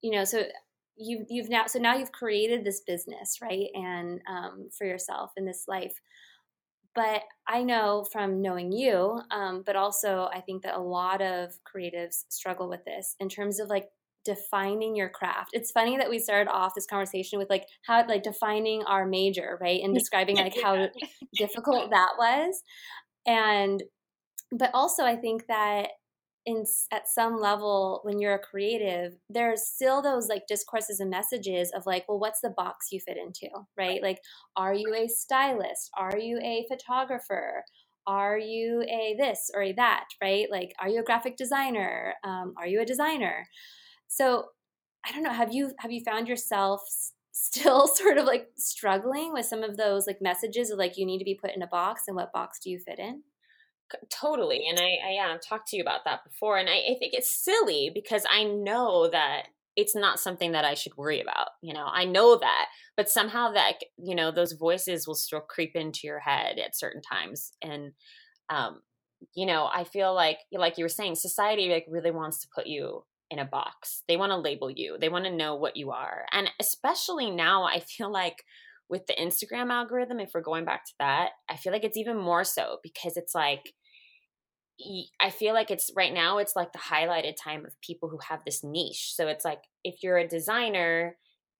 [0.00, 0.44] you know so
[0.96, 5.44] you've you've now so now you've created this business right and um, for yourself in
[5.44, 6.00] this life
[6.96, 11.52] but I know from knowing you, um, but also I think that a lot of
[11.62, 13.84] creatives struggle with this in terms of like
[14.24, 15.50] defining your craft.
[15.52, 19.58] It's funny that we started off this conversation with like how like defining our major,
[19.60, 19.80] right?
[19.82, 20.88] And describing like how
[21.36, 22.62] difficult that was.
[23.26, 23.82] And
[24.50, 25.90] but also I think that
[26.46, 31.72] in at some level when you're a creative there's still those like discourses and messages
[31.74, 33.48] of like well what's the box you fit into?
[33.76, 34.02] Right?
[34.02, 34.20] Like
[34.56, 35.90] are you a stylist?
[35.98, 37.64] Are you a photographer?
[38.06, 40.04] Are you a this or a that?
[40.22, 40.46] Right?
[40.50, 42.14] Like are you a graphic designer?
[42.24, 43.48] Um, are you a designer?
[44.08, 44.46] So
[45.06, 46.80] i don't know have you have you found yourself
[47.32, 51.18] still sort of like struggling with some of those like messages of like you need
[51.18, 53.22] to be put in a box and what box do you fit in
[54.10, 56.96] totally and i, I yeah i've talked to you about that before and I, I
[56.98, 61.48] think it's silly because i know that it's not something that i should worry about
[61.62, 65.74] you know i know that but somehow that you know those voices will still creep
[65.74, 67.92] into your head at certain times and
[68.50, 68.80] um
[69.34, 72.66] you know i feel like like you were saying society like really wants to put
[72.66, 74.04] you in a box.
[74.06, 74.98] They want to label you.
[75.00, 78.44] They want to know what you are and especially now i feel like
[78.88, 82.16] with the Instagram algorithm, if we're going back to that, I feel like it's even
[82.16, 83.72] more so because it's like,
[85.20, 88.40] I feel like it's right now, it's like the highlighted time of people who have
[88.44, 89.14] this niche.
[89.14, 91.16] So it's like, if you're a designer,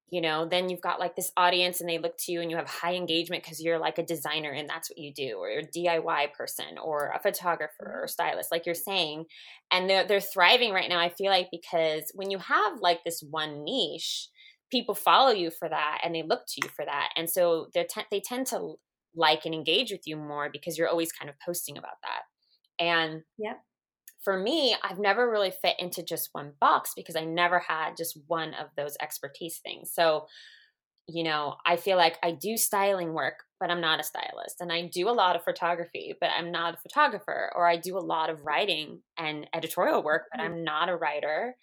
[0.09, 2.57] you know then you've got like this audience and they look to you and you
[2.57, 5.67] have high engagement because you're like a designer and that's what you do or a
[5.67, 9.25] diy person or a photographer or stylist like you're saying
[9.73, 13.23] and they're, they're thriving right now i feel like because when you have like this
[13.29, 14.29] one niche
[14.71, 17.85] people follow you for that and they look to you for that and so they
[17.85, 18.75] te- they tend to
[19.15, 23.23] like and engage with you more because you're always kind of posting about that and
[23.39, 23.55] yeah
[24.27, 28.19] for me, I've never really fit into just one box because I never had just
[28.27, 29.93] one of those expertise things.
[29.95, 30.27] So,
[31.07, 34.57] you know, I feel like I do styling work, but I'm not a stylist.
[34.59, 37.53] And I do a lot of photography, but I'm not a photographer.
[37.55, 40.55] Or I do a lot of writing and editorial work, but mm-hmm.
[40.55, 41.55] I'm not a writer.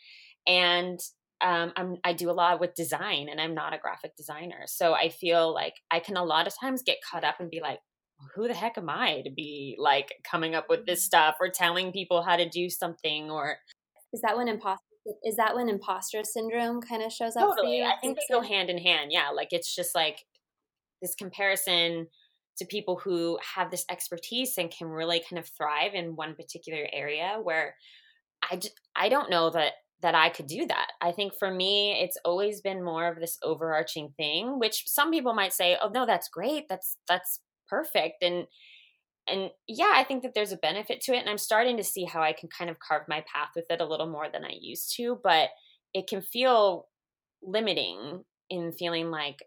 [0.47, 1.01] And
[1.43, 4.63] um, I'm, I do a lot with design and I'm not a graphic designer.
[4.65, 7.61] So I feel like I can a lot of times get caught up and be
[7.61, 7.79] like,
[8.35, 11.05] who the heck am I to be like coming up with this mm-hmm.
[11.05, 13.57] stuff or telling people how to do something or
[14.13, 14.83] is that when imposter
[15.25, 17.67] is that when imposter syndrome kind of shows up totally.
[17.67, 17.83] for you?
[17.83, 19.11] I think they go hand in hand.
[19.11, 20.23] Yeah, like it's just like
[21.01, 22.07] this comparison
[22.57, 26.87] to people who have this expertise and can really kind of thrive in one particular
[26.93, 27.75] area where
[28.43, 28.61] I
[28.95, 30.87] I don't know that that I could do that.
[31.01, 35.33] I think for me, it's always been more of this overarching thing, which some people
[35.33, 36.69] might say, "Oh no, that's great.
[36.69, 38.45] That's that's perfect and
[39.27, 42.05] and yeah i think that there's a benefit to it and i'm starting to see
[42.05, 44.53] how i can kind of carve my path with it a little more than i
[44.59, 45.49] used to but
[45.93, 46.87] it can feel
[47.41, 49.43] limiting in feeling like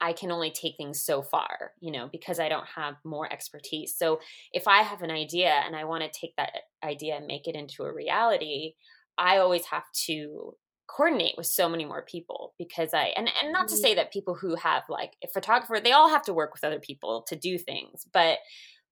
[0.00, 3.94] i can only take things so far you know because i don't have more expertise
[3.96, 4.20] so
[4.52, 6.52] if i have an idea and i want to take that
[6.84, 8.74] idea and make it into a reality
[9.18, 10.54] i always have to
[10.94, 13.82] coordinate with so many more people because I and and not to mm-hmm.
[13.82, 16.80] say that people who have like a photographer they all have to work with other
[16.80, 18.38] people to do things but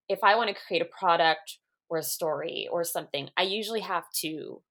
[0.09, 4.05] if I want to create a product or a story or something I usually have
[4.21, 4.61] to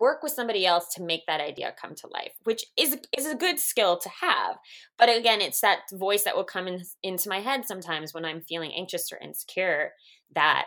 [0.00, 3.34] work with somebody else to make that idea come to life which is is a
[3.34, 4.56] good skill to have
[4.98, 8.40] but again it's that voice that will come in, into my head sometimes when i'm
[8.40, 9.92] feeling anxious or insecure
[10.34, 10.66] that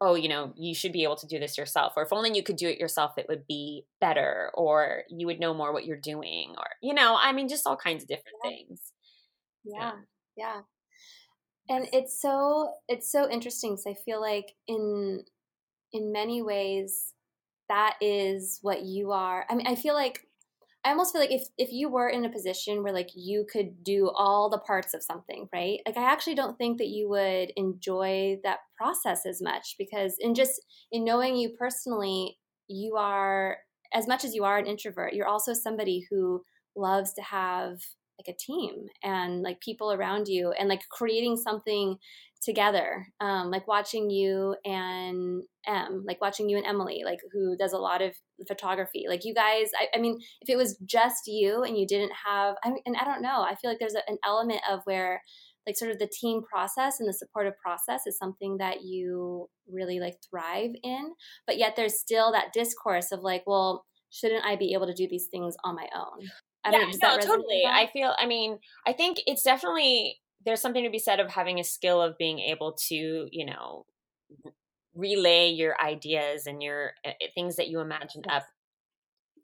[0.00, 1.94] oh, you know, you should be able to do this yourself.
[1.96, 4.50] Or if only you could do it yourself, it would be better.
[4.54, 6.54] Or you would know more what you're doing.
[6.58, 8.50] Or, you know, I mean, just all kinds of different yeah.
[8.50, 8.80] things.
[9.64, 9.92] Yeah.
[10.36, 10.60] Yeah.
[11.68, 15.24] And it's so it's so interesting because I feel like in
[15.92, 17.14] in many ways
[17.68, 19.46] that is what you are.
[19.48, 20.26] I mean, I feel like
[20.84, 23.82] I almost feel like if if you were in a position where like you could
[23.82, 25.80] do all the parts of something, right?
[25.86, 30.34] Like I actually don't think that you would enjoy that process as much because in
[30.34, 30.60] just
[30.92, 33.58] in knowing you personally, you are
[33.94, 36.42] as much as you are an introvert, you're also somebody who
[36.76, 37.80] loves to have
[38.18, 41.96] like a team and like people around you and like creating something
[42.44, 47.72] together um, like watching you and em like watching you and emily like who does
[47.72, 48.14] a lot of
[48.46, 52.12] photography like you guys I, I mean if it was just you and you didn't
[52.26, 54.80] have I mean, and i don't know i feel like there's a, an element of
[54.84, 55.22] where
[55.66, 59.98] like sort of the team process and the supportive process is something that you really
[59.98, 61.12] like thrive in
[61.46, 65.08] but yet there's still that discourse of like well shouldn't i be able to do
[65.08, 66.28] these things on my own
[66.66, 67.64] I yeah, know, no, totally.
[67.66, 68.14] I feel.
[68.18, 72.00] I mean, I think it's definitely there's something to be said of having a skill
[72.00, 73.86] of being able to, you know,
[74.94, 78.44] relay your ideas and your uh, things that you imagined up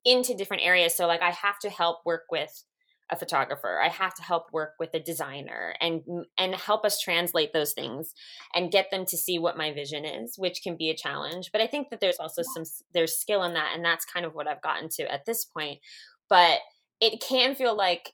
[0.05, 0.95] into different areas.
[0.95, 2.65] So, like, I have to help work with
[3.11, 3.81] a photographer.
[3.81, 6.03] I have to help work with a designer and
[6.39, 8.15] and help us translate those things
[8.55, 11.51] and get them to see what my vision is, which can be a challenge.
[11.53, 14.35] But I think that there's also some there's skill in that and that's kind of
[14.35, 15.81] what I've gotten to at this point.
[16.29, 16.61] But
[17.01, 18.13] it can feel like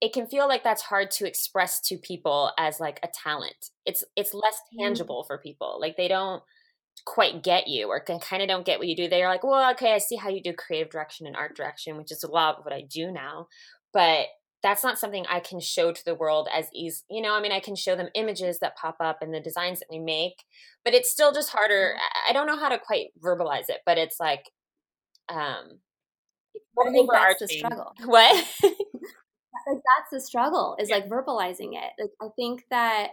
[0.00, 3.70] it can feel like that's hard to express to people as like a talent.
[3.84, 4.84] It's it's less mm-hmm.
[4.84, 5.26] tangible mm.
[5.26, 5.78] for people.
[5.80, 6.42] Like they don't
[7.04, 9.08] quite get you or can kind of don't get what you do.
[9.08, 12.12] They're like, well, okay, I see how you do creative direction and art direction, which
[12.12, 13.48] is a lot of what I do now.
[13.92, 14.26] But
[14.62, 17.04] that's not something I can show to the world as easy.
[17.10, 19.78] You know, I mean, I can show them images that pop up and the designs
[19.80, 20.44] that we make,
[20.84, 21.94] but it's still just harder.
[21.94, 22.30] Mm-hmm.
[22.30, 24.50] I don't know how to quite verbalize it, but it's like,
[25.28, 25.80] um,
[26.78, 27.92] I think that's the struggle.
[28.04, 28.46] What?
[29.66, 30.96] Like that's the struggle is yeah.
[30.96, 31.92] like verbalizing it.
[31.98, 33.10] Like I think that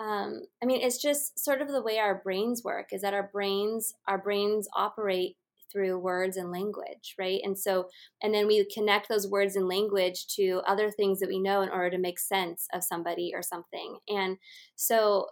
[0.00, 3.28] um I mean it's just sort of the way our brains work is that our
[3.32, 5.36] brains our brains operate
[5.70, 7.40] through words and language, right?
[7.44, 7.88] And so
[8.22, 11.68] and then we connect those words and language to other things that we know in
[11.68, 13.98] order to make sense of somebody or something.
[14.08, 14.38] And
[14.76, 15.28] so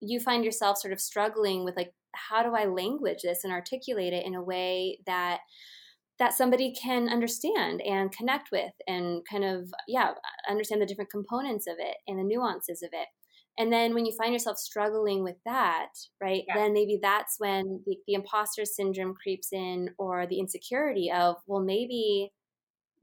[0.00, 4.12] you find yourself sort of struggling with like how do I language this and articulate
[4.12, 5.40] it in a way that
[6.18, 10.10] that somebody can understand and connect with and kind of yeah
[10.48, 13.08] understand the different components of it and the nuances of it
[13.58, 15.88] and then when you find yourself struggling with that
[16.20, 16.54] right yeah.
[16.56, 21.62] then maybe that's when the, the imposter syndrome creeps in or the insecurity of well
[21.62, 22.32] maybe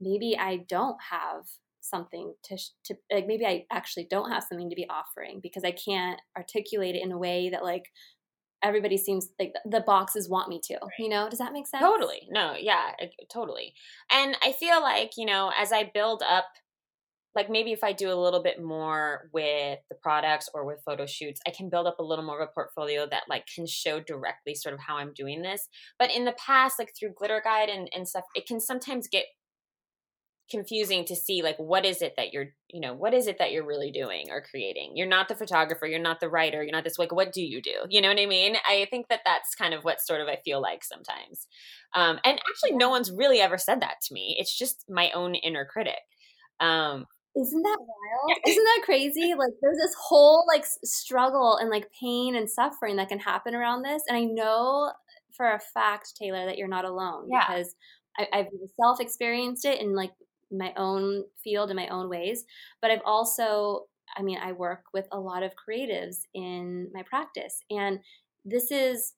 [0.00, 1.44] maybe I don't have
[1.80, 5.72] something to, to like maybe I actually don't have something to be offering because I
[5.72, 7.84] can't articulate it in a way that like
[8.62, 10.90] everybody seems like the boxes want me to right.
[10.98, 11.28] you know?
[11.28, 11.82] Does that make sense?
[11.82, 12.28] Totally.
[12.30, 12.92] No yeah
[13.32, 13.74] totally.
[14.10, 16.46] And i feel like you know as i build up
[17.34, 21.06] like maybe if i do a little bit more with the products or with photo
[21.06, 24.00] shoots i can build up a little more of a portfolio that like can show
[24.00, 25.68] directly sort of how i'm doing this.
[25.98, 29.26] But in the past like through glitter guide and, and stuff it can sometimes get
[30.50, 33.50] confusing to see like what is it that you're you know what is it that
[33.50, 34.92] you're really doing or creating?
[34.94, 37.60] You're not the photographer you're not the writer you're not this like what do you
[37.60, 37.74] do?
[37.88, 38.56] You know what i mean?
[38.66, 41.46] I think that that's kind of what sort of i feel like sometimes.
[41.94, 45.34] Um and actually no one's really ever said that to me it's just my own
[45.34, 46.00] inner critic.
[46.60, 48.38] Um isn't that wild?
[48.46, 49.34] isn't that crazy?
[49.36, 53.82] Like there's this whole like struggle and like pain and suffering that can happen around
[53.82, 54.92] this and i know
[55.36, 57.44] for a fact taylor that you're not alone yeah.
[57.46, 57.74] because
[58.18, 58.46] I, have
[58.80, 60.12] self experienced it in like
[60.58, 62.44] my own field in my own ways
[62.80, 63.84] but i've also
[64.16, 67.98] i mean i work with a lot of creatives in my practice and
[68.44, 69.14] this is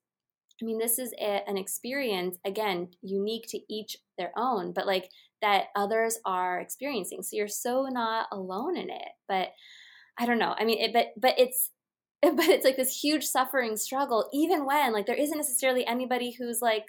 [0.60, 5.08] i mean this is a, an experience again unique to each their own but like
[5.40, 7.22] that others are experiencing.
[7.22, 9.48] So you're so not alone in it but
[10.18, 10.54] i don't know.
[10.58, 11.70] I mean it, but but it's
[12.22, 16.60] but it's like this huge suffering struggle even when like there isn't necessarily anybody who's
[16.60, 16.86] like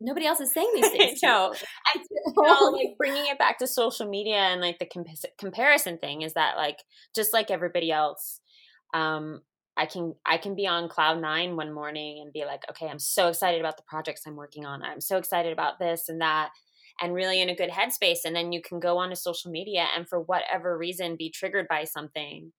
[0.00, 1.20] nobody else is saying these things.
[1.22, 1.52] no,
[1.86, 1.98] I
[2.36, 6.34] know, like bringing it back to social media and like the comp- comparison thing is
[6.34, 6.78] that like
[7.14, 8.40] just like everybody else,
[8.94, 9.40] um,
[9.76, 12.98] I can I can be on cloud nine one morning and be like, okay, I'm
[12.98, 14.82] so excited about the projects I'm working on.
[14.82, 16.50] I'm so excited about this and that.
[17.02, 18.18] And really in a good headspace.
[18.26, 21.84] And then you can go onto social media and for whatever reason be triggered by
[21.84, 22.52] something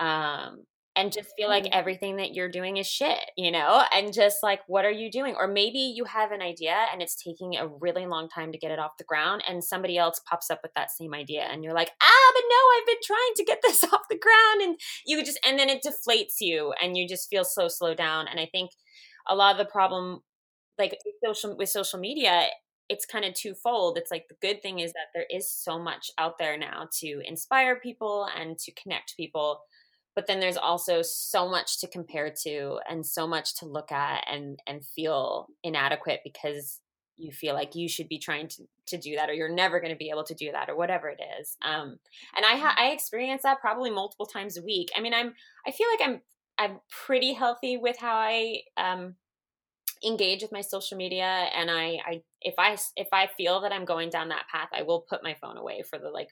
[0.00, 0.64] um,
[0.96, 1.78] and just feel like mm-hmm.
[1.78, 3.82] everything that you're doing is shit, you know?
[3.92, 5.34] And just like, what are you doing?
[5.36, 8.70] Or maybe you have an idea and it's taking a really long time to get
[8.70, 11.74] it off the ground, and somebody else pops up with that same idea, and you're
[11.74, 14.62] like, ah, but no, I've been trying to get this off the ground.
[14.62, 18.26] And you just, and then it deflates you and you just feel so slow down.
[18.28, 18.70] And I think
[19.28, 20.20] a lot of the problem,
[20.78, 22.46] like social, with social media,
[22.88, 23.96] it's kind of twofold.
[23.96, 27.22] It's like the good thing is that there is so much out there now to
[27.24, 29.60] inspire people and to connect people
[30.14, 34.24] but then there's also so much to compare to and so much to look at
[34.30, 36.80] and and feel inadequate because
[37.16, 39.92] you feel like you should be trying to, to do that or you're never going
[39.92, 41.98] to be able to do that or whatever it is um,
[42.36, 44.90] and i ha- i experience that probably multiple times a week.
[44.96, 45.34] I mean i'm
[45.66, 46.20] i feel like i'm
[46.58, 49.14] i'm pretty healthy with how i um,
[50.04, 53.84] engage with my social media and i i if i if i feel that i'm
[53.84, 56.28] going down that path i will put my phone away for the like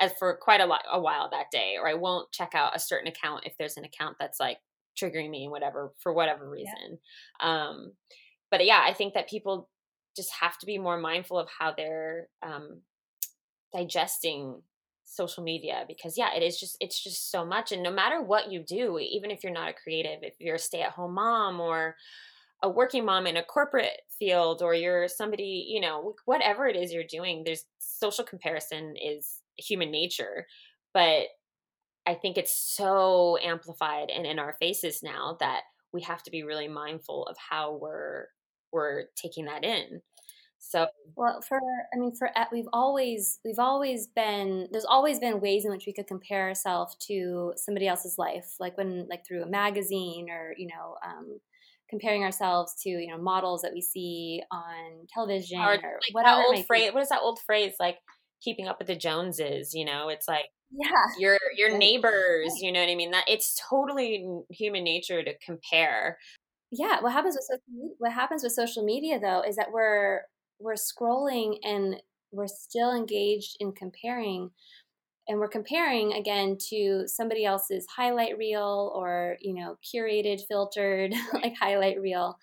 [0.00, 2.80] as for quite a lot a while that day or i won't check out a
[2.80, 4.58] certain account if there's an account that's like
[5.00, 6.98] triggering me and whatever for whatever reason
[7.40, 7.68] yeah.
[7.68, 7.92] um
[8.50, 9.68] but yeah i think that people
[10.16, 12.80] just have to be more mindful of how they're um
[13.72, 14.60] digesting
[15.04, 18.50] social media because yeah it is just it's just so much and no matter what
[18.50, 21.96] you do even if you're not a creative if you're a stay-at-home mom or
[22.62, 26.92] a working mom in a corporate field or you're somebody you know whatever it is
[26.92, 30.46] you're doing there's social comparison is human nature
[30.94, 31.24] but
[32.06, 36.42] i think it's so amplified and in our faces now that we have to be
[36.42, 38.26] really mindful of how we're
[38.72, 40.00] we're taking that in.
[40.62, 41.58] So well for
[41.94, 45.94] i mean for we've always we've always been there's always been ways in which we
[45.94, 50.66] could compare ourselves to somebody else's life like when like through a magazine or you
[50.66, 51.40] know um,
[51.88, 56.42] comparing ourselves to you know models that we see on television or, or like whatever
[56.42, 57.72] old phrase what is that old phrase?
[57.80, 57.96] Like
[58.42, 60.90] keeping up with the Joneses, you know, it's like yeah.
[61.18, 63.10] your your neighbors, you know what I mean?
[63.10, 66.18] That it's totally human nature to compare.
[66.72, 70.22] Yeah, what happens with social media, what happens with social media though is that we're
[70.60, 71.96] we're scrolling and
[72.32, 74.50] we're still engaged in comparing
[75.28, 81.54] and we're comparing again to somebody else's highlight reel or you know curated filtered like
[81.58, 82.36] highlight reel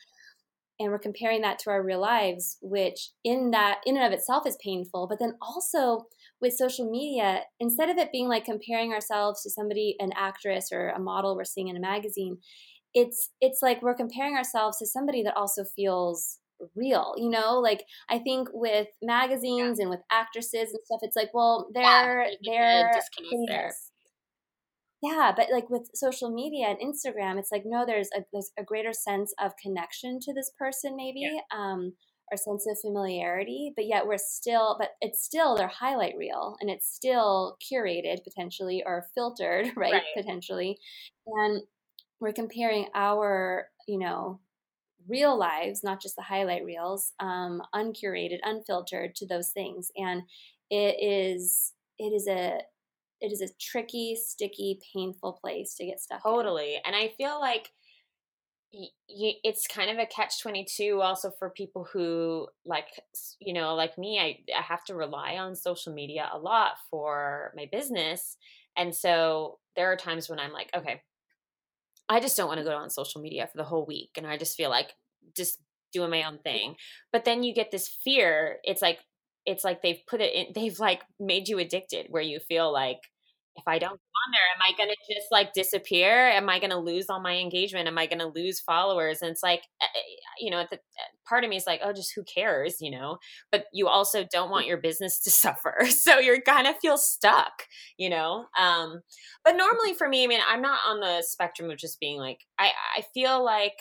[0.80, 4.46] and we're comparing that to our real lives which in that in and of itself
[4.46, 6.06] is painful but then also
[6.42, 10.90] with social media instead of it being like comparing ourselves to somebody an actress or
[10.90, 12.38] a model we're seeing in a magazine
[12.94, 16.40] it's it's like we're comparing ourselves to somebody that also feels
[16.76, 17.60] real you know?
[17.60, 19.84] Like i think with magazines yeah.
[19.84, 23.92] and with actresses and stuff it's like well they're yeah, they're famous
[25.02, 28.64] yeah but like with social media and instagram it's like no there's a, there's a
[28.64, 31.40] greater sense of connection to this person maybe yeah.
[31.52, 31.94] um
[32.32, 36.70] or sense of familiarity but yet we're still but it's still their highlight reel and
[36.70, 40.04] it's still curated potentially or filtered right, right.
[40.16, 40.78] potentially
[41.28, 41.62] and
[42.20, 44.40] we're comparing our you know
[45.08, 49.92] real lives, not just the highlight reels, um, uncurated, unfiltered to those things.
[49.96, 50.24] And
[50.70, 52.60] it is it is a
[53.22, 56.24] it is a tricky, sticky, painful place to get stuck.
[56.24, 56.76] Totally.
[56.76, 56.82] In.
[56.86, 57.70] And I feel like
[59.08, 62.88] it's kind of a catch 22 also for people who like
[63.40, 67.54] you know like me I, I have to rely on social media a lot for
[67.56, 68.36] my business
[68.76, 71.02] and so there are times when i'm like okay
[72.10, 74.38] i just don't want to go on social media for the whole week and i
[74.38, 74.92] just feel like
[75.34, 75.60] just
[75.94, 76.76] doing my own thing
[77.14, 79.00] but then you get this fear it's like
[79.48, 83.00] it's like they've put it in they've like made you addicted where you feel like
[83.58, 86.30] if I don't go on there, am I going to just like disappear?
[86.30, 87.88] Am I going to lose all my engagement?
[87.88, 89.22] Am I going to lose followers?
[89.22, 90.00] And it's like, eh, eh,
[90.40, 93.18] you know, the, eh, part of me is like, oh, just who cares, you know?
[93.52, 95.86] But you also don't want your business to suffer.
[95.90, 97.64] So you're kind of feel stuck,
[97.98, 98.46] you know?
[98.58, 99.02] Um,
[99.44, 102.40] but normally for me, I mean, I'm not on the spectrum of just being like,
[102.60, 103.74] I, I feel like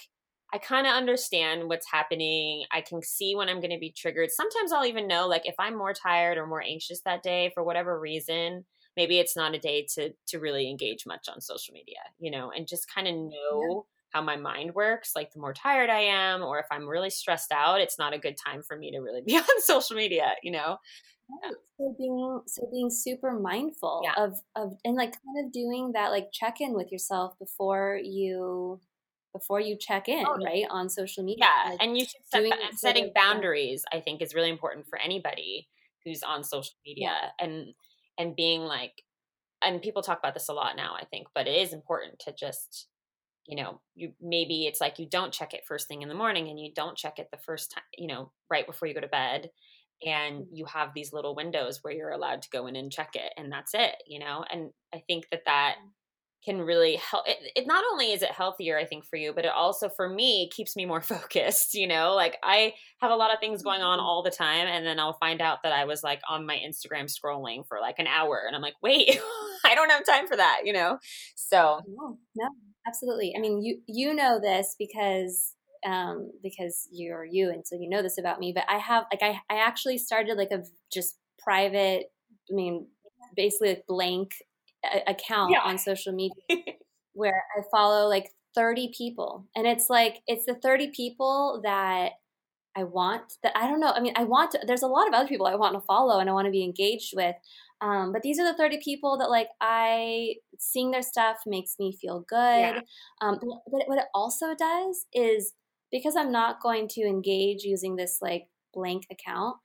[0.52, 2.64] I kind of understand what's happening.
[2.72, 4.30] I can see when I'm going to be triggered.
[4.30, 7.64] Sometimes I'll even know, like, if I'm more tired or more anxious that day for
[7.64, 8.64] whatever reason,
[8.96, 12.50] maybe it's not a day to to really engage much on social media, you know,
[12.56, 13.30] and just kind of know
[13.68, 14.18] yeah.
[14.18, 15.12] how my mind works.
[15.16, 18.18] Like, the more tired I am, or if I'm really stressed out, it's not a
[18.18, 20.78] good time for me to really be on social media, you know.
[21.42, 21.52] Right.
[21.52, 24.22] Uh so being so being super mindful yeah.
[24.22, 28.80] of of and like kind of doing that like check in with yourself before you
[29.36, 31.44] before you check in, oh, right, on social media.
[31.44, 33.84] Yeah, like and you should set setting boundaries.
[33.92, 35.68] I think is really important for anybody
[36.04, 37.44] who's on social media, yeah.
[37.44, 37.74] and
[38.18, 39.02] and being like,
[39.62, 40.94] and people talk about this a lot now.
[40.98, 42.88] I think, but it is important to just,
[43.46, 46.48] you know, you maybe it's like you don't check it first thing in the morning,
[46.48, 49.08] and you don't check it the first time, you know, right before you go to
[49.08, 49.50] bed,
[50.04, 50.54] and mm-hmm.
[50.54, 53.52] you have these little windows where you're allowed to go in and check it, and
[53.52, 54.44] that's it, you know.
[54.50, 55.76] And I think that that
[56.44, 59.44] can really help it, it, not only is it healthier i think for you but
[59.44, 62.14] it also for me keeps me more focused you know?
[62.14, 64.06] Like i have a lot of things going on mm-hmm.
[64.06, 67.10] all the time and then i'll find out that i was like on my instagram
[67.10, 69.18] scrolling for like an hour and i'm like wait
[69.64, 70.98] i don't have time for that you know?
[71.34, 72.48] So no, no
[72.86, 77.88] absolutely i mean you you know this because um because you're you and so you
[77.88, 80.62] know this about me but i have like i, I actually started like a
[80.92, 82.06] just private
[82.50, 82.86] i mean
[83.36, 84.32] basically like blank
[85.06, 85.60] account yeah.
[85.64, 86.34] on social media
[87.12, 89.46] where I follow like 30 people.
[89.54, 92.12] And it's like, it's the 30 people that
[92.76, 93.92] I want that I don't know.
[93.92, 96.18] I mean, I want to, there's a lot of other people I want to follow
[96.18, 97.34] and I want to be engaged with.
[97.80, 101.96] Um, but these are the 30 people that like I seeing their stuff makes me
[101.98, 102.36] feel good.
[102.36, 102.80] Yeah.
[103.22, 105.52] Um, but, but what it also does is
[105.90, 109.56] because I'm not going to engage using this like blank account,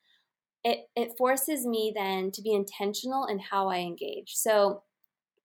[0.63, 4.33] it, it forces me then to be intentional in how I engage.
[4.35, 4.83] So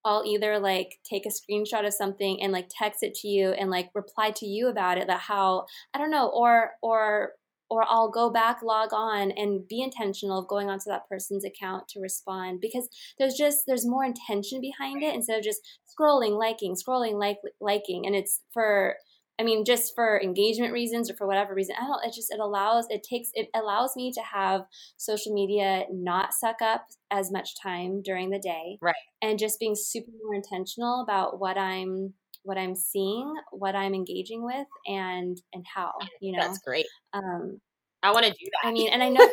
[0.07, 3.71] I'll either like take a screenshot of something and like text it to you and
[3.71, 7.33] like reply to you about it that how I don't know or or
[7.69, 11.89] or I'll go back log on and be intentional of going onto that person's account
[11.89, 12.89] to respond because
[13.19, 15.61] there's just there's more intention behind it instead of just
[15.99, 18.95] scrolling liking scrolling like liking and it's for
[19.39, 22.05] I mean, just for engagement reasons or for whatever reason, I don't.
[22.05, 24.63] It just it allows it takes it allows me to have
[24.97, 28.95] social media not suck up as much time during the day, right?
[29.21, 32.15] And just being super more intentional about what I'm
[32.45, 35.93] what I'm seeing, what I'm engaging with, and and how.
[36.21, 36.87] You know, that's great.
[37.13, 37.61] Um,
[38.03, 38.69] I want to do that.
[38.69, 39.21] I mean, and I know,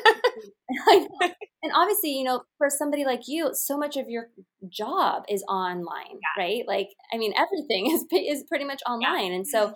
[0.90, 1.30] I know,
[1.64, 4.30] and obviously, you know, for somebody like you, so much of your
[4.70, 6.44] job is online, yeah.
[6.44, 6.64] right?
[6.68, 9.38] Like, I mean, everything is is pretty much online, yeah.
[9.38, 9.68] and so.
[9.68, 9.74] Mm-hmm.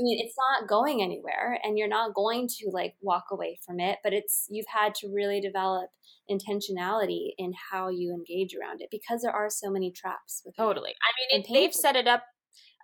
[0.00, 3.78] I mean, it's not going anywhere, and you're not going to like walk away from
[3.78, 3.98] it.
[4.02, 5.90] But it's you've had to really develop
[6.30, 10.42] intentionality in how you engage around it because there are so many traps.
[10.56, 10.92] totally.
[10.92, 12.24] I mean, it, they've set it up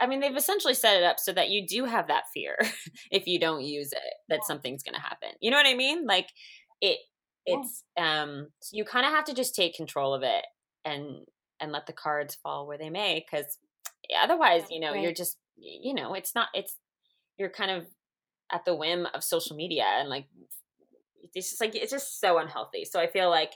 [0.01, 2.57] I mean, they've essentially set it up so that you do have that fear
[3.11, 5.31] if you don't use it that something's going to happen.
[5.41, 6.07] You know what I mean?
[6.07, 6.29] Like
[6.81, 6.99] it
[7.47, 10.45] it's um you kind of have to just take control of it
[10.85, 11.25] and
[11.61, 13.59] and let the cards fall where they may cuz
[14.17, 15.03] otherwise, you know, right.
[15.03, 16.77] you're just you know, it's not it's
[17.37, 17.87] you're kind of
[18.53, 20.27] at the whim of social media and like
[21.35, 22.85] it's just like it's just so unhealthy.
[22.85, 23.53] So I feel like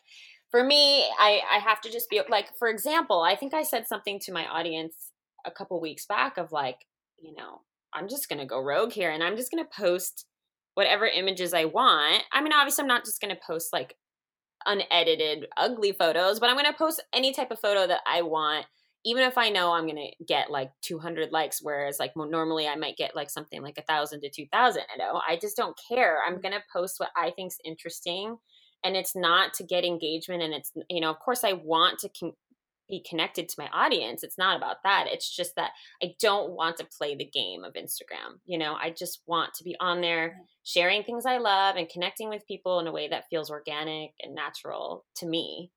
[0.50, 3.86] for me, I I have to just be like for example, I think I said
[3.86, 5.11] something to my audience
[5.44, 6.86] a couple weeks back of like,
[7.20, 7.60] you know,
[7.94, 10.26] I'm just going to go rogue here and I'm just going to post
[10.74, 12.22] whatever images I want.
[12.32, 13.96] I mean, obviously, I'm not just going to post like
[14.66, 18.66] unedited, ugly photos, but I'm going to post any type of photo that I want,
[19.04, 22.76] even if I know I'm going to get like 200 likes, whereas like normally I
[22.76, 24.82] might get like something like a thousand to 2000.
[24.92, 26.18] You know, I just don't care.
[26.26, 26.42] I'm mm-hmm.
[26.42, 28.36] going to post what I think's interesting.
[28.84, 30.42] And it's not to get engagement.
[30.42, 32.32] And it's, you know, of course, I want to
[32.92, 34.22] be connected to my audience.
[34.22, 35.06] It's not about that.
[35.10, 35.70] It's just that
[36.02, 38.38] I don't want to play the game of Instagram.
[38.44, 42.28] You know, I just want to be on there sharing things I love and connecting
[42.28, 45.70] with people in a way that feels organic and natural to me.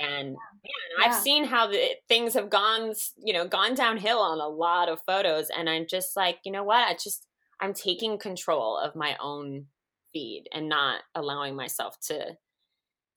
[0.00, 1.06] And man, yeah.
[1.06, 5.02] I've seen how the, things have gone, you know, gone downhill on a lot of
[5.06, 5.48] photos.
[5.54, 6.88] And I'm just like, you know what?
[6.88, 7.26] I just,
[7.60, 9.66] I'm taking control of my own
[10.14, 12.38] feed and not allowing myself to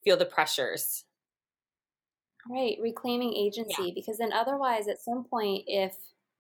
[0.03, 1.04] feel the pressures
[2.49, 3.91] Right, reclaiming agency yeah.
[3.95, 5.95] because then otherwise at some point if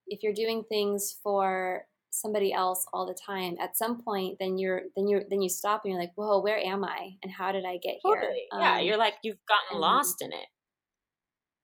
[0.07, 4.83] if you're doing things for somebody else all the time at some point then you're
[4.95, 7.65] then you're then you stop and you're like whoa where am i and how did
[7.65, 8.47] i get totally.
[8.51, 10.47] here yeah um, you're like you've gotten lost in it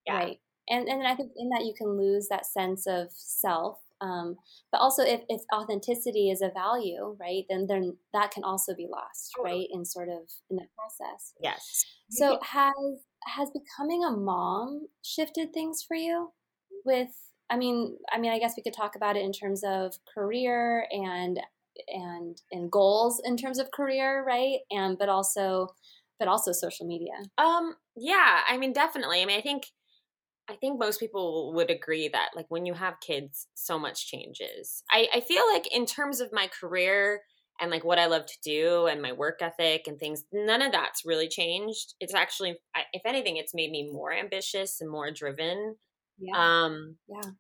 [0.05, 0.17] yeah.
[0.17, 0.37] right
[0.69, 4.35] and and i think in that you can lose that sense of self um,
[4.71, 8.87] but also if, if authenticity is a value right then then that can also be
[8.91, 9.59] lost totally.
[9.59, 12.73] right in sort of in that process yes so has
[13.26, 16.32] has becoming a mom shifted things for you
[16.86, 17.09] with
[17.49, 20.88] I mean, I mean, I guess we could talk about it in terms of career
[20.89, 21.39] and
[21.88, 24.59] and and goals in terms of career, right?
[24.72, 25.67] And but also
[26.17, 27.13] but also social media.
[27.38, 29.22] Um yeah, I mean definitely.
[29.22, 29.65] I mean, I think
[30.49, 34.84] I think most people would agree that like when you have kids, so much changes.
[34.91, 37.22] I, I feel like in terms of my career,
[37.60, 40.72] and like what I love to do and my work ethic and things, none of
[40.72, 41.93] that's really changed.
[41.99, 42.58] It's actually,
[42.93, 45.76] if anything, it's made me more ambitious and more driven.
[46.18, 46.34] Yeah.
[46.36, 47.32] Um, yeah.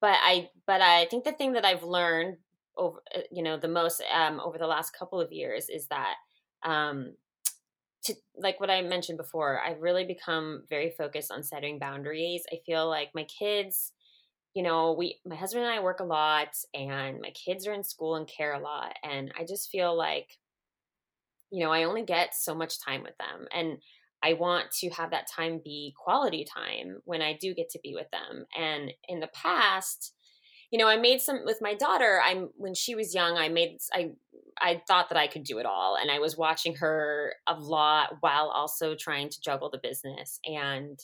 [0.00, 2.36] But I, but I think the thing that I've learned
[2.76, 6.14] over, uh, you know, the most um, over the last couple of years is that,
[6.64, 7.14] um,
[8.04, 12.42] to like what I mentioned before, I've really become very focused on setting boundaries.
[12.52, 13.92] I feel like my kids
[14.54, 17.84] you know, we, my husband and I work a lot, and my kids are in
[17.84, 18.94] school and care a lot.
[19.02, 20.38] And I just feel like,
[21.50, 23.46] you know, I only get so much time with them.
[23.54, 23.78] And
[24.22, 27.94] I want to have that time be quality time when I do get to be
[27.94, 28.46] with them.
[28.56, 30.14] And in the past,
[30.70, 32.20] you know, I made some with my daughter.
[32.24, 34.12] I'm when she was young, I made I
[34.60, 38.16] I thought that I could do it all and I was watching her a lot
[38.20, 40.98] while also trying to juggle the business and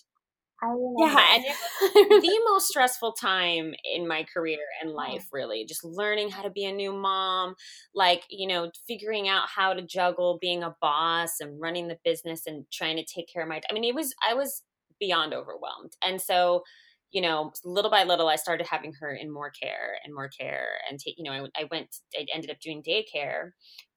[0.96, 5.64] yeah, and it the most stressful time in my career and life, really.
[5.64, 7.54] Just learning how to be a new mom,
[7.94, 12.42] like, you know, figuring out how to juggle being a boss and running the business
[12.46, 14.62] and trying to take care of my I mean, it was I was
[14.98, 15.92] beyond overwhelmed.
[16.02, 16.64] And so,
[17.10, 20.78] you know, little by little, I started having her in more care and more care.
[20.90, 21.88] And, take, you know, I, I went,
[22.18, 23.52] I ended up doing daycare,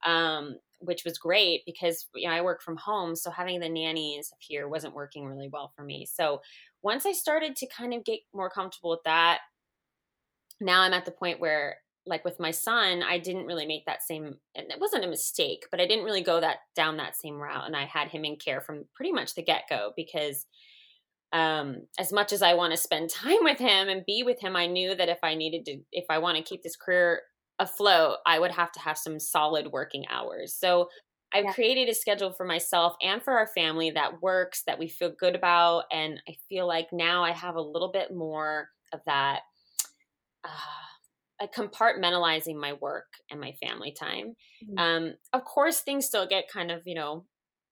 [0.05, 3.15] um, which was great because, you know, I work from home.
[3.15, 6.05] So having the nannies here wasn't working really well for me.
[6.05, 6.41] So
[6.81, 9.39] once I started to kind of get more comfortable with that,
[10.59, 14.01] now I'm at the point where, like with my son, I didn't really make that
[14.01, 17.67] same, it wasn't a mistake, but I didn't really go that down that same route.
[17.67, 20.47] And I had him in care from pretty much the get go because
[21.33, 24.55] um, as much as I want to spend time with him and be with him,
[24.55, 27.21] I knew that if I needed to, if I want to keep this career
[27.59, 30.55] afloat, I would have to have some solid working hours.
[30.57, 30.89] So
[31.33, 31.53] I've yeah.
[31.53, 35.35] created a schedule for myself and for our family that works, that we feel good
[35.35, 35.83] about.
[35.91, 39.41] And I feel like now I have a little bit more of that,
[40.43, 44.35] uh, compartmentalizing my work and my family time.
[44.63, 44.77] Mm-hmm.
[44.77, 47.25] Um, of course, things still get kind of, you know,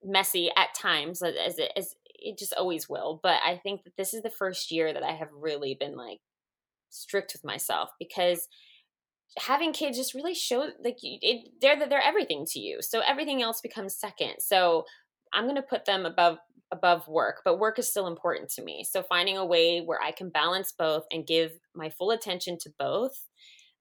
[0.04, 3.20] messy at times as, it, as it just always will.
[3.22, 6.20] But I think that this is the first year that I have really been like
[6.90, 8.48] strict with myself because
[9.38, 12.82] having kids just really show like it, they're they're everything to you.
[12.82, 14.36] So everything else becomes second.
[14.40, 14.86] So
[15.34, 16.38] I'm going to put them above
[16.72, 18.84] above work, but work is still important to me.
[18.84, 22.70] So finding a way where I can balance both and give my full attention to
[22.78, 23.26] both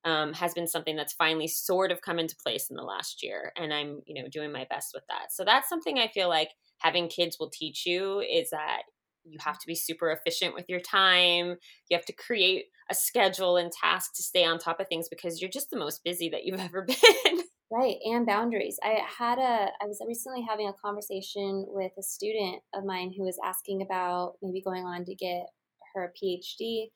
[0.05, 3.53] um, has been something that's finally sort of come into place in the last year,
[3.57, 5.33] and I'm you know doing my best with that.
[5.33, 8.83] So that's something I feel like having kids will teach you is that
[9.31, 11.57] you have to be super efficient with your time.
[11.89, 15.41] You have to create a schedule and task to stay on top of things because
[15.41, 17.43] you're just the most busy that you've ever been.
[17.71, 18.79] Right, and boundaries.
[18.83, 23.25] I had a I was recently having a conversation with a student of mine who
[23.25, 25.47] was asking about maybe going on to get
[25.95, 26.87] her PhD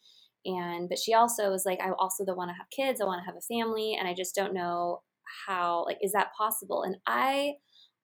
[0.44, 3.20] and but she also was like I also don't want to have kids, I want
[3.20, 5.02] to have a family and I just don't know
[5.46, 6.82] how like is that possible?
[6.82, 7.54] And I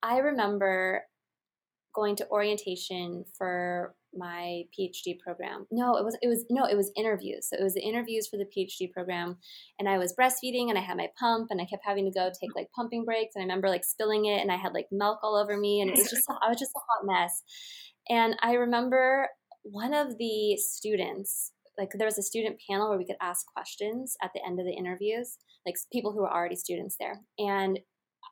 [0.02, 1.02] I remember
[1.94, 5.66] going to orientation for my PhD program.
[5.70, 7.48] No, it was it was no, it was interviews.
[7.48, 9.36] So it was the interviews for the PhD program,
[9.78, 12.30] and I was breastfeeding, and I had my pump, and I kept having to go
[12.40, 15.20] take like pumping breaks, and I remember like spilling it, and I had like milk
[15.22, 17.42] all over me, and it was just I was just a hot mess.
[18.08, 19.28] And I remember
[19.62, 24.16] one of the students, like there was a student panel where we could ask questions
[24.22, 25.36] at the end of the interviews,
[25.66, 27.78] like people who were already students there, and.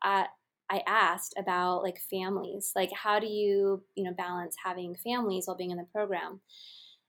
[0.02, 0.26] I,
[0.70, 5.56] I asked about like families, like how do you, you know, balance having families while
[5.56, 6.40] being in the program?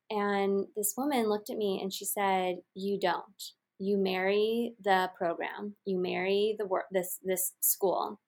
[0.10, 3.44] And this woman looked at me and she said, "You don't.
[3.80, 5.76] You marry the program.
[5.86, 8.20] You marry the work this this school.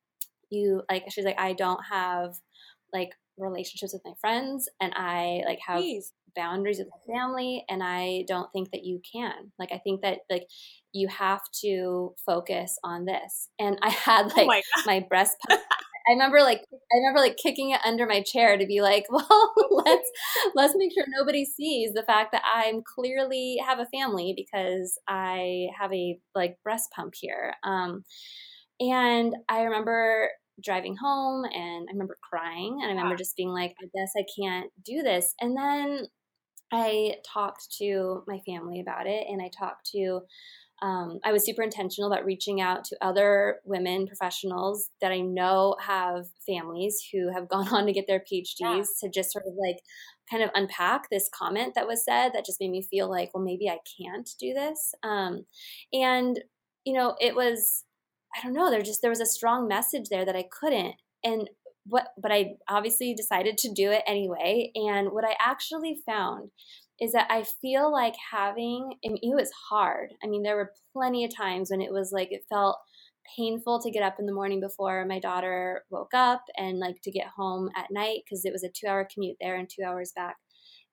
[0.49, 2.35] You like she's like I don't have
[2.93, 6.11] like relationships with my friends and I like have Please.
[6.35, 9.51] Boundaries with my family and I don't think that you can.
[9.57, 10.43] Like I think that like
[10.91, 13.49] you have to focus on this.
[13.59, 15.61] And I had oh like oh my, my breast pump
[16.09, 19.53] I remember like I remember like kicking it under my chair to be like, well,
[19.69, 20.09] let's
[20.55, 25.67] let's make sure nobody sees the fact that I'm clearly have a family because I
[25.79, 27.53] have a like breast pump here.
[27.63, 28.03] Um,
[28.79, 30.29] and I remember
[30.63, 34.23] driving home and I remember crying and I remember just being like, I guess I
[34.39, 35.33] can't do this.
[35.39, 36.07] And then
[36.71, 40.21] I talked to my family about it and I talked to
[40.81, 45.75] um, I was super intentional about reaching out to other women professionals that I know
[45.85, 48.83] have families who have gone on to get their PhDs yeah.
[49.01, 49.77] to just sort of like
[50.29, 53.43] kind of unpack this comment that was said that just made me feel like, well,
[53.43, 54.93] maybe I can't do this.
[55.03, 55.45] Um,
[55.91, 56.39] and,
[56.85, 57.83] you know, it was,
[58.35, 60.95] I don't know, there just, there was a strong message there that I couldn't.
[61.23, 61.49] And
[61.89, 64.71] what, but I obviously decided to do it anyway.
[64.75, 66.51] And what I actually found
[67.01, 70.11] is that I feel like having, I mean, it was hard.
[70.23, 72.77] I mean, there were plenty of times when it was like, it felt
[73.37, 77.11] painful to get up in the morning before my daughter woke up and like to
[77.11, 80.11] get home at night because it was a two hour commute there and two hours
[80.15, 80.37] back.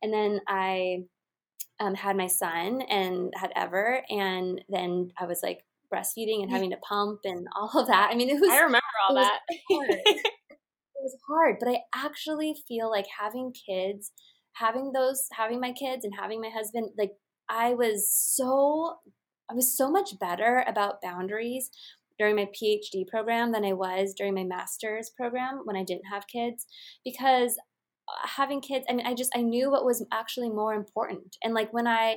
[0.03, 1.05] And then I
[1.81, 6.71] um, had my son and had Ever, and then I was like breastfeeding and having
[6.71, 8.11] to pump and all of that.
[8.11, 8.51] I mean, it was.
[8.51, 9.41] I remember all that.
[11.07, 14.13] Was hard, but I actually feel like having kids
[14.57, 17.13] having those having my kids and having my husband like
[17.49, 18.97] i was so
[19.51, 21.71] i was so much better about boundaries
[22.19, 26.27] during my phd program than i was during my master's program when i didn't have
[26.27, 26.67] kids
[27.05, 27.57] because
[28.09, 31.55] uh, having kids i mean i just i knew what was actually more important and
[31.55, 32.17] like when i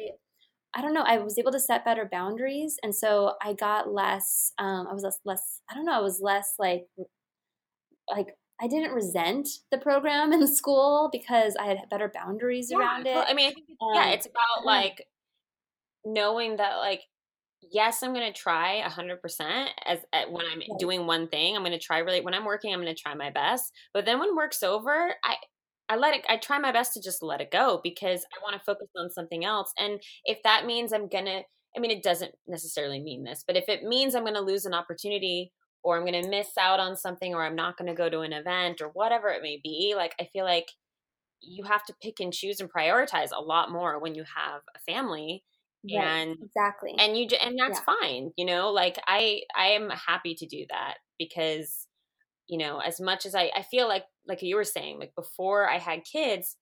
[0.75, 1.01] I don't know.
[1.01, 4.53] I was able to set better boundaries, and so I got less.
[4.59, 5.61] Um, I was less, less.
[5.67, 5.97] I don't know.
[5.97, 6.85] I was less like,
[8.07, 8.27] like
[8.61, 13.15] I didn't resent the program in school because I had better boundaries yeah, around it.
[13.15, 15.05] I mean, I think, um, yeah, it's about like
[16.05, 17.01] knowing that like
[17.71, 21.55] yes, I'm going to try 100% as at, when I'm doing one thing.
[21.55, 23.71] I'm going to try really when I'm working, I'm going to try my best.
[23.93, 25.35] But then when work's over, I
[25.91, 28.53] I let it I try my best to just let it go because I want
[28.55, 29.71] to focus on something else.
[29.77, 31.41] And if that means I'm going to
[31.75, 34.65] I mean, it doesn't necessarily mean this, but if it means I'm going to lose
[34.65, 35.51] an opportunity
[35.83, 38.21] or I'm going to miss out on something or I'm not going to go to
[38.21, 39.93] an event or whatever it may be.
[39.95, 40.67] Like, I feel like
[41.41, 44.91] you have to pick and choose and prioritize a lot more when you have a
[44.91, 45.43] family.
[45.83, 46.93] Right, and exactly.
[46.97, 47.95] And you and that's yeah.
[48.01, 48.69] fine, you know?
[48.71, 51.87] Like I I am happy to do that because
[52.47, 55.69] you know, as much as I I feel like like you were saying, like before
[55.69, 56.57] I had kids,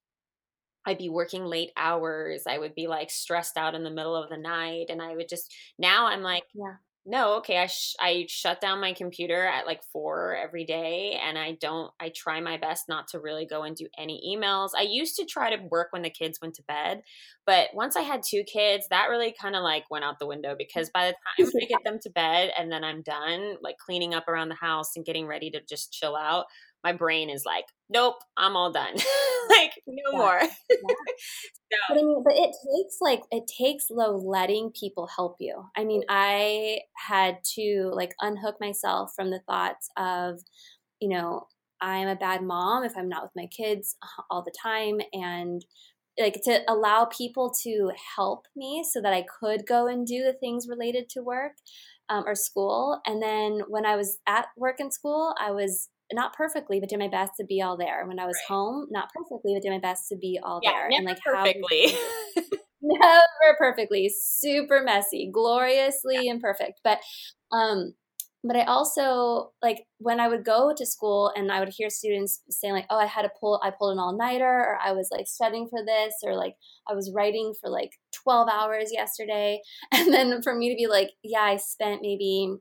[0.85, 2.43] I'd be working late hours.
[2.47, 5.27] I would be like stressed out in the middle of the night and I would
[5.27, 6.75] just now I'm like yeah
[7.07, 11.37] no okay I, sh- I shut down my computer at like four every day and
[11.37, 14.71] i don't i try my best not to really go and do any emails.
[14.77, 17.01] I used to try to work when the kids went to bed
[17.45, 20.53] but once i had two kids that really kind of like went out the window
[20.53, 20.57] mm.
[20.57, 21.13] because by the
[21.45, 21.89] time i get ah.
[21.89, 25.25] them to bed and then i'm done like cleaning up around the house and getting
[25.25, 26.45] ready to just chill out
[26.83, 28.93] my brain is like, nope, I'm all done.
[29.49, 30.17] like no yeah.
[30.17, 30.39] more.
[30.41, 30.47] yeah.
[30.69, 31.77] so.
[31.89, 35.63] But I mean, but it takes like it takes low letting people help you.
[35.75, 40.39] I mean, I had to like unhook myself from the thoughts of,
[40.99, 41.47] you know,
[41.81, 43.95] I'm a bad mom if I'm not with my kids
[44.29, 45.63] all the time and
[46.19, 50.33] like to allow people to help me so that I could go and do the
[50.33, 51.53] things related to work
[52.09, 52.99] um, or school.
[53.05, 56.99] And then when I was at work and school, I was not perfectly, but did
[56.99, 58.05] my best to be all there.
[58.07, 58.55] When I was right.
[58.55, 60.89] home, not perfectly, but did my best to be all yeah, there.
[60.91, 61.91] and like perfectly.
[61.91, 62.41] How,
[62.81, 66.31] never perfectly, super messy, gloriously yeah.
[66.31, 66.81] imperfect.
[66.83, 66.99] But
[67.51, 67.93] um
[68.43, 72.41] but I also like when I would go to school and I would hear students
[72.49, 75.27] saying like, "Oh, I had to pull I pulled an all-nighter or I was like
[75.27, 76.53] studying for this or like
[76.87, 77.89] I was writing for like
[78.23, 79.59] 12 hours yesterday."
[79.91, 82.55] And then for me to be like, "Yeah, I spent maybe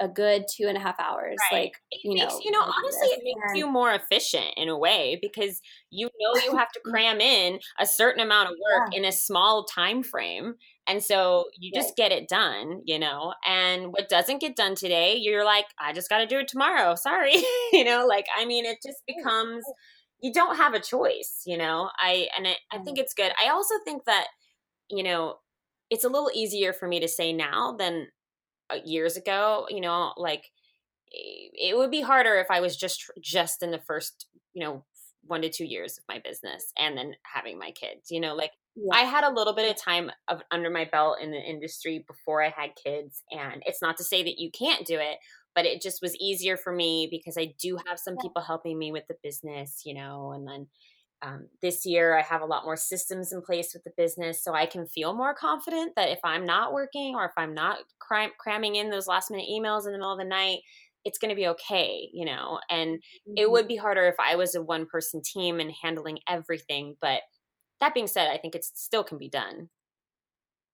[0.00, 1.36] a good two and a half hours.
[1.50, 1.64] Right.
[1.64, 1.72] Like,
[2.02, 5.18] you makes, know, you know, honestly, it makes and, you more efficient in a way
[5.20, 8.98] because you know you have to cram in a certain amount of work yeah.
[8.98, 10.54] in a small time frame.
[10.86, 12.10] And so you just right.
[12.10, 13.34] get it done, you know.
[13.46, 16.94] And what doesn't get done today, you're like, I just got to do it tomorrow.
[16.94, 17.36] Sorry.
[17.72, 19.64] you know, like, I mean, it just becomes,
[20.22, 21.90] you don't have a choice, you know.
[21.98, 23.32] I, and it, I think it's good.
[23.42, 24.28] I also think that,
[24.88, 25.36] you know,
[25.90, 28.08] it's a little easier for me to say now than
[28.68, 30.50] Uh, years ago you know like
[31.14, 34.84] eh, it would be harder if i was just just in the first you know
[35.28, 38.10] one to two years of my business and then having my kids.
[38.10, 38.94] You know, like yeah.
[38.94, 42.42] I had a little bit of time of under my belt in the industry before
[42.42, 45.18] I had kids, and it's not to say that you can't do it,
[45.54, 48.92] but it just was easier for me because I do have some people helping me
[48.92, 50.66] with the business, you know, and then
[51.22, 54.54] um, this year I have a lot more systems in place with the business, so
[54.54, 58.32] I can feel more confident that if I'm not working or if I'm not cram-
[58.38, 60.60] cramming in those last minute emails in the middle of the night,
[61.04, 62.58] it's going to be okay, you know.
[62.68, 63.34] And mm-hmm.
[63.36, 67.20] it would be harder if I was a one person team and handling everything, but
[67.80, 69.68] that being said, I think it still can be done.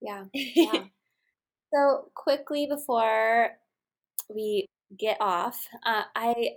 [0.01, 0.25] Yeah.
[0.35, 0.85] yeah.
[1.75, 3.51] so quickly before
[4.35, 4.67] we
[4.99, 6.51] get off, uh, I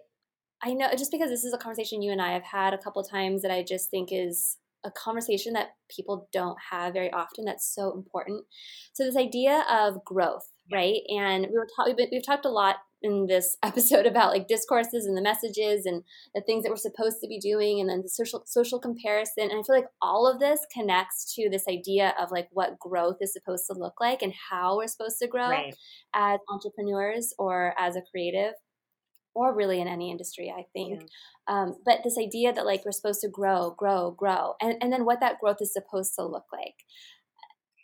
[0.65, 3.03] I know just because this is a conversation you and I have had a couple
[3.03, 7.73] times that I just think is a conversation that people don't have very often that's
[7.73, 8.45] so important.
[8.93, 11.01] So this idea of growth, right?
[11.09, 14.47] And we were ta- we've, been, we've talked a lot in this episode about like
[14.47, 16.03] discourses and the messages and
[16.33, 19.51] the things that we're supposed to be doing and then the social social comparison and
[19.51, 23.33] i feel like all of this connects to this idea of like what growth is
[23.33, 25.75] supposed to look like and how we're supposed to grow right.
[26.15, 28.53] as entrepreneurs or as a creative
[29.35, 31.63] or really in any industry i think yeah.
[31.63, 35.05] um, but this idea that like we're supposed to grow grow grow and, and then
[35.05, 36.75] what that growth is supposed to look like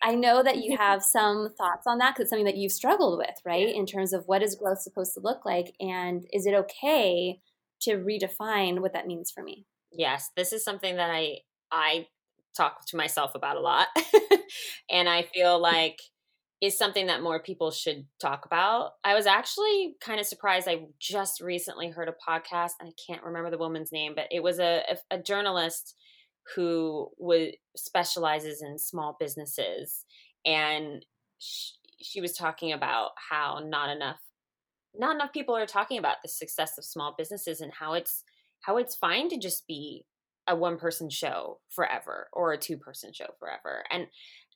[0.04, 3.20] I know that you have some thoughts on that because it's something that you've struggled
[3.20, 3.74] with, right?
[3.74, 7.39] In terms of what is growth supposed to look like, and is it okay
[7.82, 9.66] to redefine what that means for me?
[9.91, 11.39] Yes, this is something that I
[11.72, 12.08] I
[12.58, 13.88] talk to myself about a lot,
[14.89, 15.99] and I feel like
[16.62, 18.91] is something that more people should talk about.
[19.03, 20.68] I was actually kind of surprised.
[20.68, 24.43] I just recently heard a podcast, and I can't remember the woman's name, but it
[24.43, 25.95] was a, a, a journalist
[26.55, 30.05] who would specializes in small businesses
[30.45, 31.05] and
[31.38, 34.20] she, she was talking about how not enough
[34.93, 38.24] not enough people are talking about the success of small businesses and how it's
[38.62, 40.05] how it's fine to just be
[40.47, 44.07] a one person show forever or a two person show forever and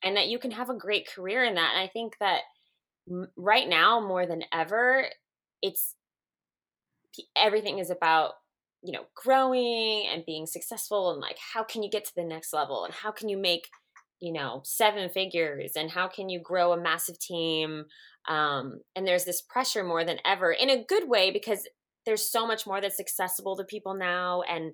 [0.02, 2.40] and that you can have a great career in that and i think that
[3.36, 5.06] right now more than ever
[5.62, 5.94] it's
[7.36, 8.32] everything is about
[8.82, 12.52] you know growing and being successful and like how can you get to the next
[12.52, 13.68] level and how can you make
[14.20, 17.84] you know seven figures and how can you grow a massive team
[18.28, 21.68] um, and there's this pressure more than ever in a good way because
[22.04, 24.72] there's so much more that's accessible to people now and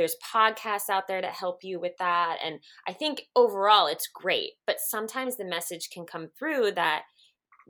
[0.00, 4.52] there's podcasts out there that help you with that and i think overall it's great
[4.66, 7.02] but sometimes the message can come through that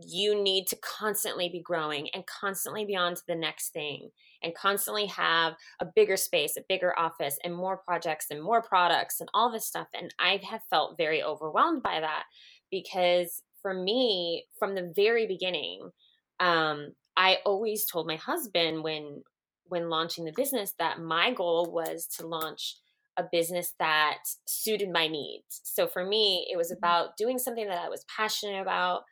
[0.07, 4.11] you need to constantly be growing and constantly be on to the next thing
[4.43, 9.21] and constantly have a bigger space, a bigger office, and more projects and more products
[9.21, 9.89] and all this stuff.
[9.93, 12.25] And I have felt very overwhelmed by that
[12.71, 15.91] because for me, from the very beginning,
[16.39, 19.23] um, I always told my husband when
[19.71, 22.77] when launching the business that my goal was to launch
[23.17, 25.63] a business that suited my needs.
[25.65, 26.79] So for me, it was mm-hmm.
[26.79, 29.03] about doing something that I was passionate about,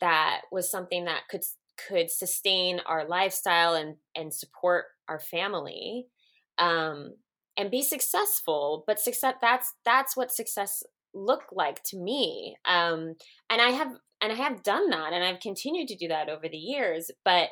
[0.00, 1.42] that was something that could
[1.88, 6.06] could sustain our lifestyle and and support our family
[6.58, 7.14] um
[7.56, 10.84] and be successful but success that's that's what success
[11.14, 13.14] looked like to me um
[13.50, 13.88] and i have
[14.20, 17.48] and i have done that and i've continued to do that over the years but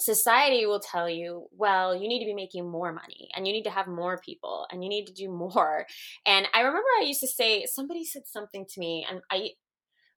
[0.00, 3.62] society will tell you well you need to be making more money and you need
[3.62, 5.86] to have more people and you need to do more
[6.26, 9.50] and i remember i used to say somebody said something to me and i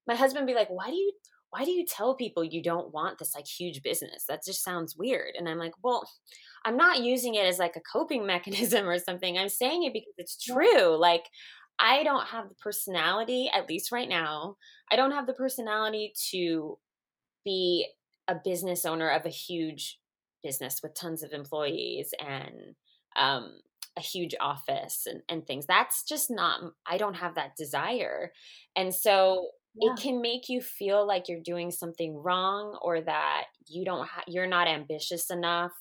[0.08, 1.12] my husband would be like why do you
[1.50, 4.26] why do you tell people you don't want this like huge business?
[4.28, 5.36] That just sounds weird.
[5.38, 6.08] And I'm like, well,
[6.66, 9.38] I'm not using it as like a coping mechanism or something.
[9.38, 10.98] I'm saying it because it's true.
[10.98, 11.24] Like,
[11.80, 14.56] I don't have the personality, at least right now,
[14.92, 16.78] I don't have the personality to
[17.46, 17.88] be
[18.28, 20.00] a business owner of a huge
[20.44, 22.76] business with tons of employees and
[23.18, 23.60] um,
[23.98, 25.66] a huge office and, and things.
[25.66, 28.32] That's just not, I don't have that desire.
[28.76, 29.92] And so yeah.
[29.92, 34.24] it can make you feel like you're doing something wrong or that you don't ha-
[34.28, 35.72] you're not ambitious enough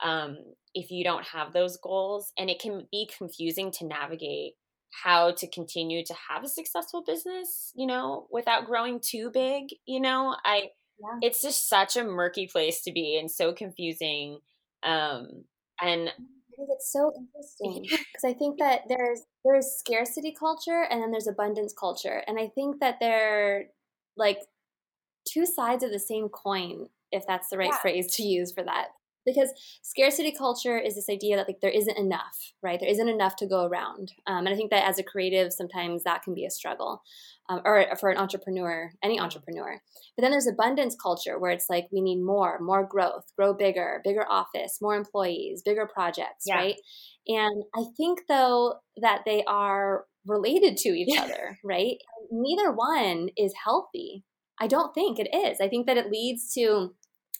[0.00, 0.38] um,
[0.74, 4.54] if you don't have those goals and it can be confusing to navigate
[5.02, 10.00] how to continue to have a successful business you know without growing too big you
[10.00, 10.68] know i
[11.00, 11.18] yeah.
[11.22, 14.38] it's just such a murky place to be and so confusing
[14.82, 15.44] um
[15.80, 21.00] and I think it's so interesting because I think that there's there's scarcity culture and
[21.00, 23.66] then there's abundance culture, and I think that they're
[24.16, 24.38] like
[25.26, 27.78] two sides of the same coin, if that's the right yeah.
[27.78, 28.88] phrase to use for that.
[29.34, 29.52] Because
[29.82, 32.80] scarcity culture is this idea that like there isn't enough right?
[32.80, 34.12] There isn't enough to go around.
[34.26, 37.02] Um, and i think that as a creative sometimes that can be a struggle
[37.48, 39.24] um, or for an entrepreneur any mm-hmm.
[39.24, 39.80] entrepreneur.
[40.16, 44.00] But then there's abundance culture where it's like we need more more growth grow bigger
[44.04, 46.56] bigger office more employees bigger projects yeah.
[46.56, 46.76] right?
[47.26, 51.96] And i think though that they are related to each other right?
[52.30, 54.24] Neither one is healthy.
[54.60, 55.60] I don't think it is.
[55.60, 56.94] I think that it leads to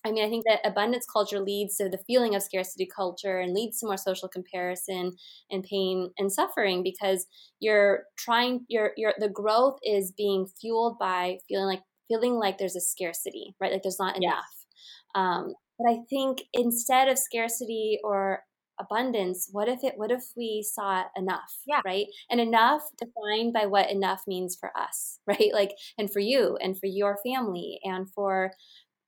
[0.05, 3.53] I mean, I think that abundance culture leads to the feeling of scarcity culture and
[3.53, 5.13] leads to more social comparison
[5.51, 7.27] and pain and suffering because
[7.61, 12.77] you're trying your your the growth is being fueled by feeling like feeling like there's
[12.77, 13.73] a scarcity, right?
[13.73, 14.29] Like there's not yeah.
[14.29, 14.67] enough.
[15.15, 18.41] Um, but I think instead of scarcity or
[18.81, 21.59] abundance, what if it what if we saw enough?
[21.67, 21.81] Yeah.
[21.85, 22.07] Right.
[22.31, 25.51] And enough defined by what enough means for us, right?
[25.53, 28.53] Like and for you and for your family and for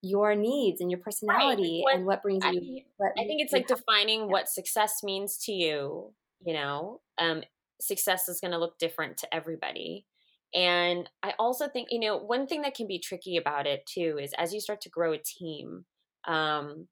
[0.03, 1.92] your needs and your personality right.
[1.92, 2.80] what, and what brings you.
[2.80, 6.12] I, what I think it's like defining what success means to you.
[6.44, 7.42] You know, um,
[7.80, 10.07] success is going to look different to everybody.
[10.55, 14.18] And I also think, you know, one thing that can be tricky about it too
[14.20, 15.84] is as you start to grow a team,
[16.26, 16.88] um,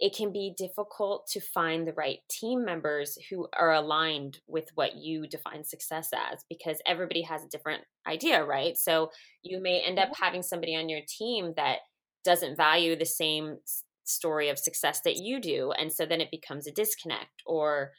[0.00, 4.96] it can be difficult to find the right team members who are aligned with what
[4.96, 8.76] you define success as because everybody has a different idea, right?
[8.76, 9.10] So
[9.42, 11.78] you may end up having somebody on your team that
[12.24, 13.58] doesn't value the same
[14.04, 17.92] story of success that you do and so then it becomes a disconnect or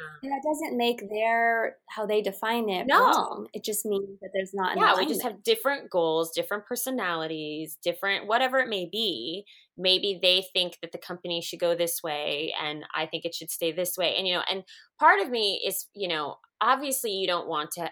[0.00, 3.00] um, that doesn't make their how they define it no.
[3.00, 3.46] wrong.
[3.52, 4.76] It just means that there's not.
[4.76, 9.44] Yeah, we just have different goals, different personalities, different whatever it may be.
[9.76, 13.50] Maybe they think that the company should go this way, and I think it should
[13.50, 14.14] stay this way.
[14.16, 14.64] And you know, and
[14.98, 17.90] part of me is, you know, obviously you don't want to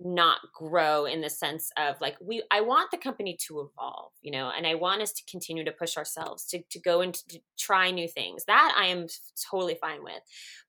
[0.00, 4.30] not grow in the sense of like we i want the company to evolve you
[4.30, 7.38] know and i want us to continue to push ourselves to, to go and to
[7.58, 8.44] try new things.
[8.46, 9.06] That i am
[9.50, 10.20] totally fine with.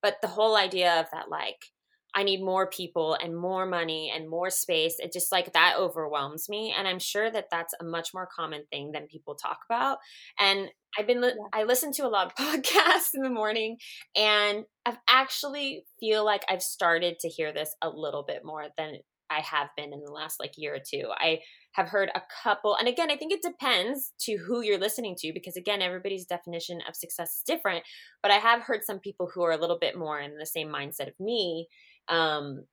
[0.01, 1.65] But the whole idea of that like
[2.13, 6.47] i need more people and more money and more space it just like that overwhelms
[6.47, 9.97] me and i'm sure that that's a much more common thing than people talk about
[10.39, 13.75] and I've been, li- I listen to a lot of podcasts in the morning
[14.15, 18.99] and I've actually feel like I've started to hear this a little bit more than
[19.29, 21.09] I have been in the last like year or two.
[21.17, 21.39] I
[21.73, 25.33] have heard a couple, and again, I think it depends to who you're listening to
[25.33, 27.83] because again, everybody's definition of success is different.
[28.21, 30.69] But I have heard some people who are a little bit more in the same
[30.69, 31.67] mindset of me,
[32.07, 32.63] um,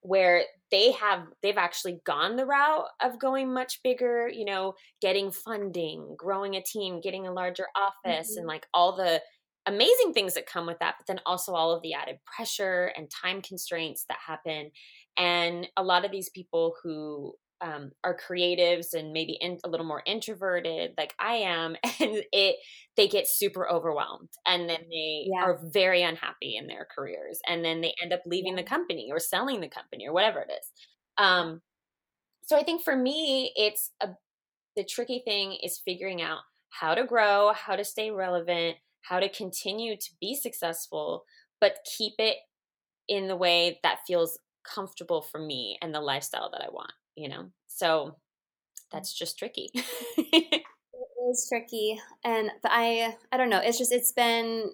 [0.00, 5.30] where they have they've actually gone the route of going much bigger, you know, getting
[5.30, 8.38] funding, growing a team, getting a larger office, mm-hmm.
[8.38, 9.20] and like all the
[9.68, 13.10] amazing things that come with that, but then also all of the added pressure and
[13.10, 14.70] time constraints that happen.
[15.18, 19.86] And a lot of these people who um, are creatives and maybe in, a little
[19.86, 22.56] more introverted, like I am, and it
[22.96, 25.42] they get super overwhelmed, and then they yeah.
[25.42, 28.62] are very unhappy in their careers, and then they end up leaving yeah.
[28.62, 30.72] the company or selling the company or whatever it is.
[31.18, 31.60] Um,
[32.44, 34.08] so I think for me, it's a
[34.76, 36.38] the tricky thing is figuring out
[36.70, 41.24] how to grow, how to stay relevant, how to continue to be successful,
[41.60, 42.36] but keep it
[43.08, 47.28] in the way that feels comfortable for me and the lifestyle that I want, you
[47.28, 47.46] know?
[47.66, 48.16] So
[48.92, 49.70] that's just tricky.
[49.74, 50.62] it
[51.30, 52.00] is tricky.
[52.24, 54.70] And I I don't know, it's just it's been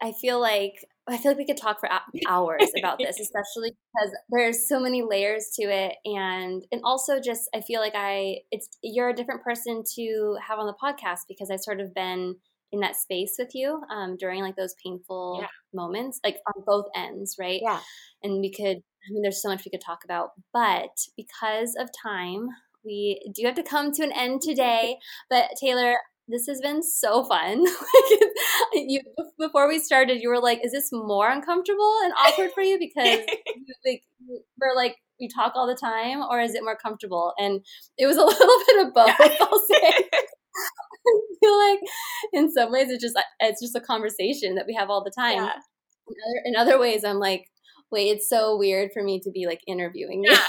[0.00, 0.74] I feel like
[1.08, 1.88] I feel like we could talk for
[2.28, 7.48] hours about this, especially because there's so many layers to it, and and also just
[7.54, 11.50] I feel like I it's you're a different person to have on the podcast because
[11.50, 12.36] I've sort of been
[12.72, 15.48] in that space with you um, during like those painful yeah.
[15.74, 17.60] moments, like on both ends, right?
[17.62, 17.80] Yeah.
[18.22, 21.90] And we could, I mean, there's so much we could talk about, but because of
[21.92, 22.48] time,
[22.84, 24.96] we do have to come to an end today.
[25.28, 25.96] But Taylor,
[26.28, 27.64] this has been so fun.
[28.72, 29.00] you,
[29.38, 33.20] before we started, you were like, "Is this more uncomfortable and awkward for you because
[33.86, 34.02] like
[34.60, 37.60] we're like we talk all the time, or is it more comfortable?" And
[37.98, 39.40] it was a little bit of both.
[39.40, 40.08] I'll say.
[41.04, 41.80] I feel like
[42.32, 45.36] in some ways it's just it's just a conversation that we have all the time.
[45.36, 45.52] Yeah.
[46.08, 47.48] In, other, in other ways, I'm like,
[47.92, 50.36] wait, it's so weird for me to be like interviewing you.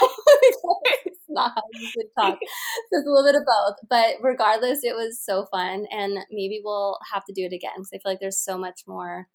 [1.06, 2.38] It's not how you should talk.
[2.38, 3.76] so it's a little bit of both.
[3.88, 7.90] But regardless, it was so fun, and maybe we'll have to do it again because
[7.94, 9.28] I feel like there's so much more.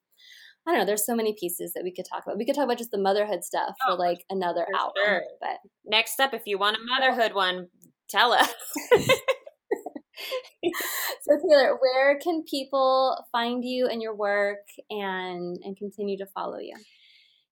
[0.67, 0.85] I don't know.
[0.85, 2.37] There's so many pieces that we could talk about.
[2.37, 4.91] We could talk about just the motherhood stuff oh, for like another for hour.
[5.03, 5.21] Sure.
[5.41, 7.69] But next up, if you want a motherhood one,
[8.07, 8.53] tell us.
[8.91, 8.99] so
[11.49, 16.75] Taylor, where can people find you and your work and and continue to follow you?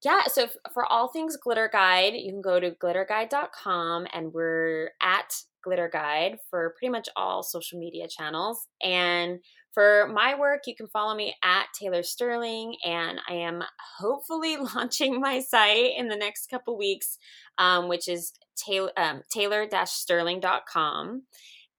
[0.04, 4.91] Yeah, so if, for all things Glitter Guide, you can go to glitterguide.com and we're
[5.02, 5.34] at
[5.64, 8.68] Glitter Guide for pretty much all social media channels.
[8.84, 9.39] And
[9.74, 13.64] for my work, you can follow me at Taylor Sterling, and I am
[14.00, 17.18] hopefully launching my site in the next couple weeks,
[17.58, 21.24] um, which is taylor, um, taylor-sterling.com.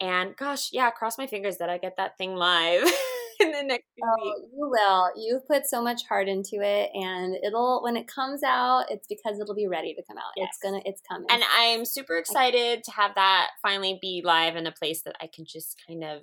[0.00, 2.84] And gosh, yeah, cross my fingers that I get that thing live.
[3.40, 4.50] in the next few oh, weeks.
[4.52, 5.10] You will.
[5.16, 9.38] You've put so much heart into it, and it'll when it comes out, it's because
[9.40, 10.32] it'll be ready to come out.
[10.36, 10.48] Yes.
[10.50, 11.26] It's gonna, it's coming.
[11.30, 15.28] And I'm super excited to have that finally be live in a place that I
[15.32, 16.22] can just kind of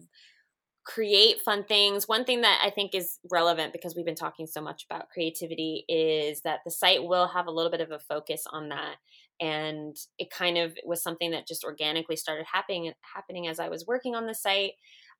[0.85, 2.07] create fun things.
[2.07, 5.83] One thing that I think is relevant because we've been talking so much about creativity
[5.89, 8.95] is that the site will have a little bit of a focus on that.
[9.41, 13.85] And it kind of was something that just organically started happening happening as I was
[13.85, 14.73] working on the site.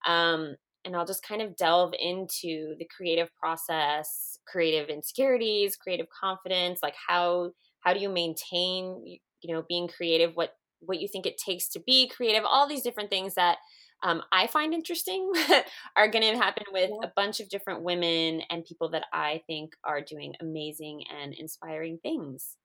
[0.06, 0.56] Um,
[0.86, 6.96] and I'll just kind of delve into the creative process, creative insecurities, creative confidence, like
[7.08, 11.68] how how do you maintain you know being creative, what what you think it takes
[11.70, 13.58] to be creative, all these different things that
[14.04, 15.32] um, I find interesting
[15.96, 17.08] are going to happen with yeah.
[17.08, 22.00] a bunch of different women and people that I think are doing amazing and inspiring
[22.04, 22.58] things.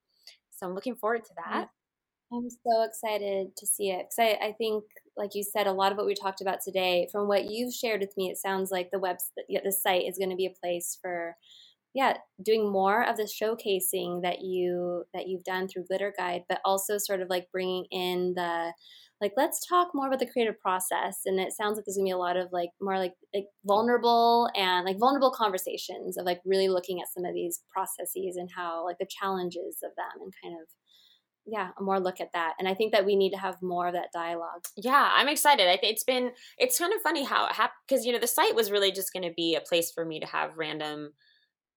[0.50, 1.68] So I'm looking forward to that.
[2.32, 4.84] I'm so excited to see it because I, I think,
[5.16, 8.00] like you said, a lot of what we talked about today, from what you've shared
[8.00, 9.16] with me, it sounds like the web,
[9.48, 11.36] the site is going to be a place for,
[11.94, 16.60] yeah, doing more of the showcasing that you that you've done through Glitter Guide, but
[16.64, 18.72] also sort of like bringing in the
[19.20, 21.20] like let's talk more about the creative process.
[21.26, 24.48] And it sounds like there's gonna be a lot of like more like like vulnerable
[24.56, 28.84] and like vulnerable conversations of like really looking at some of these processes and how
[28.84, 30.66] like the challenges of them and kind of
[31.46, 33.86] yeah a more look at that and i think that we need to have more
[33.88, 34.64] of that dialogue.
[34.76, 35.68] Yeah i'm excited.
[35.68, 38.26] I think it's been it's kind of funny how it happened because you know the
[38.26, 41.12] site was really just going to be a place for me to have random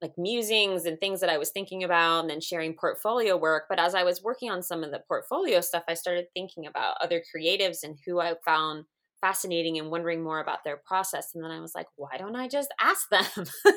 [0.01, 3.79] like musings and things that i was thinking about and then sharing portfolio work but
[3.79, 7.21] as i was working on some of the portfolio stuff i started thinking about other
[7.33, 8.83] creatives and who i found
[9.21, 12.47] fascinating and wondering more about their process and then i was like why don't i
[12.47, 13.45] just ask them?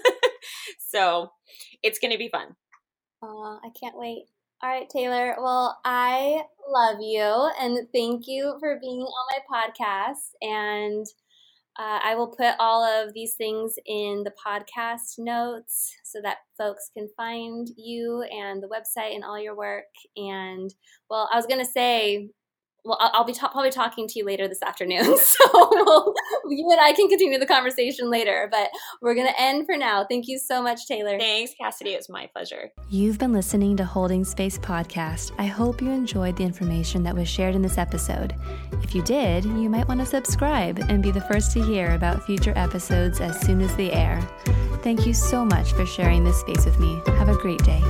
[0.79, 1.31] So
[1.83, 2.55] it's going to be fun.
[3.23, 4.25] Uh, i can't wait
[4.63, 5.37] all right, Taylor.
[5.39, 10.31] Well, I love you and thank you for being on my podcast.
[10.43, 11.07] And
[11.79, 16.91] uh, I will put all of these things in the podcast notes so that folks
[16.97, 19.85] can find you and the website and all your work.
[20.17, 20.75] And
[21.11, 22.31] well, I was going to say,
[22.87, 25.17] well, I'll, be ta- probably talking to you later this afternoon.
[25.27, 26.15] So we'll,
[26.49, 28.71] you and I can continue the conversation later, but
[29.03, 30.07] we're going to end for now.
[30.09, 31.19] Thank you so much, Taylor.
[31.19, 31.95] Thanks, Cassidy.
[31.95, 32.71] It was my pleasure.
[32.89, 35.33] You've been listening to Holding Space Podcast.
[35.39, 38.35] I hope you enjoyed the information that was shared in this episode.
[38.83, 42.25] If you did, you might want to subscribe and be the first to hear about
[42.25, 44.21] future episodes as soon as they air.
[44.83, 47.01] Thank you so much for sharing this space with me.
[47.07, 47.83] Have a great day.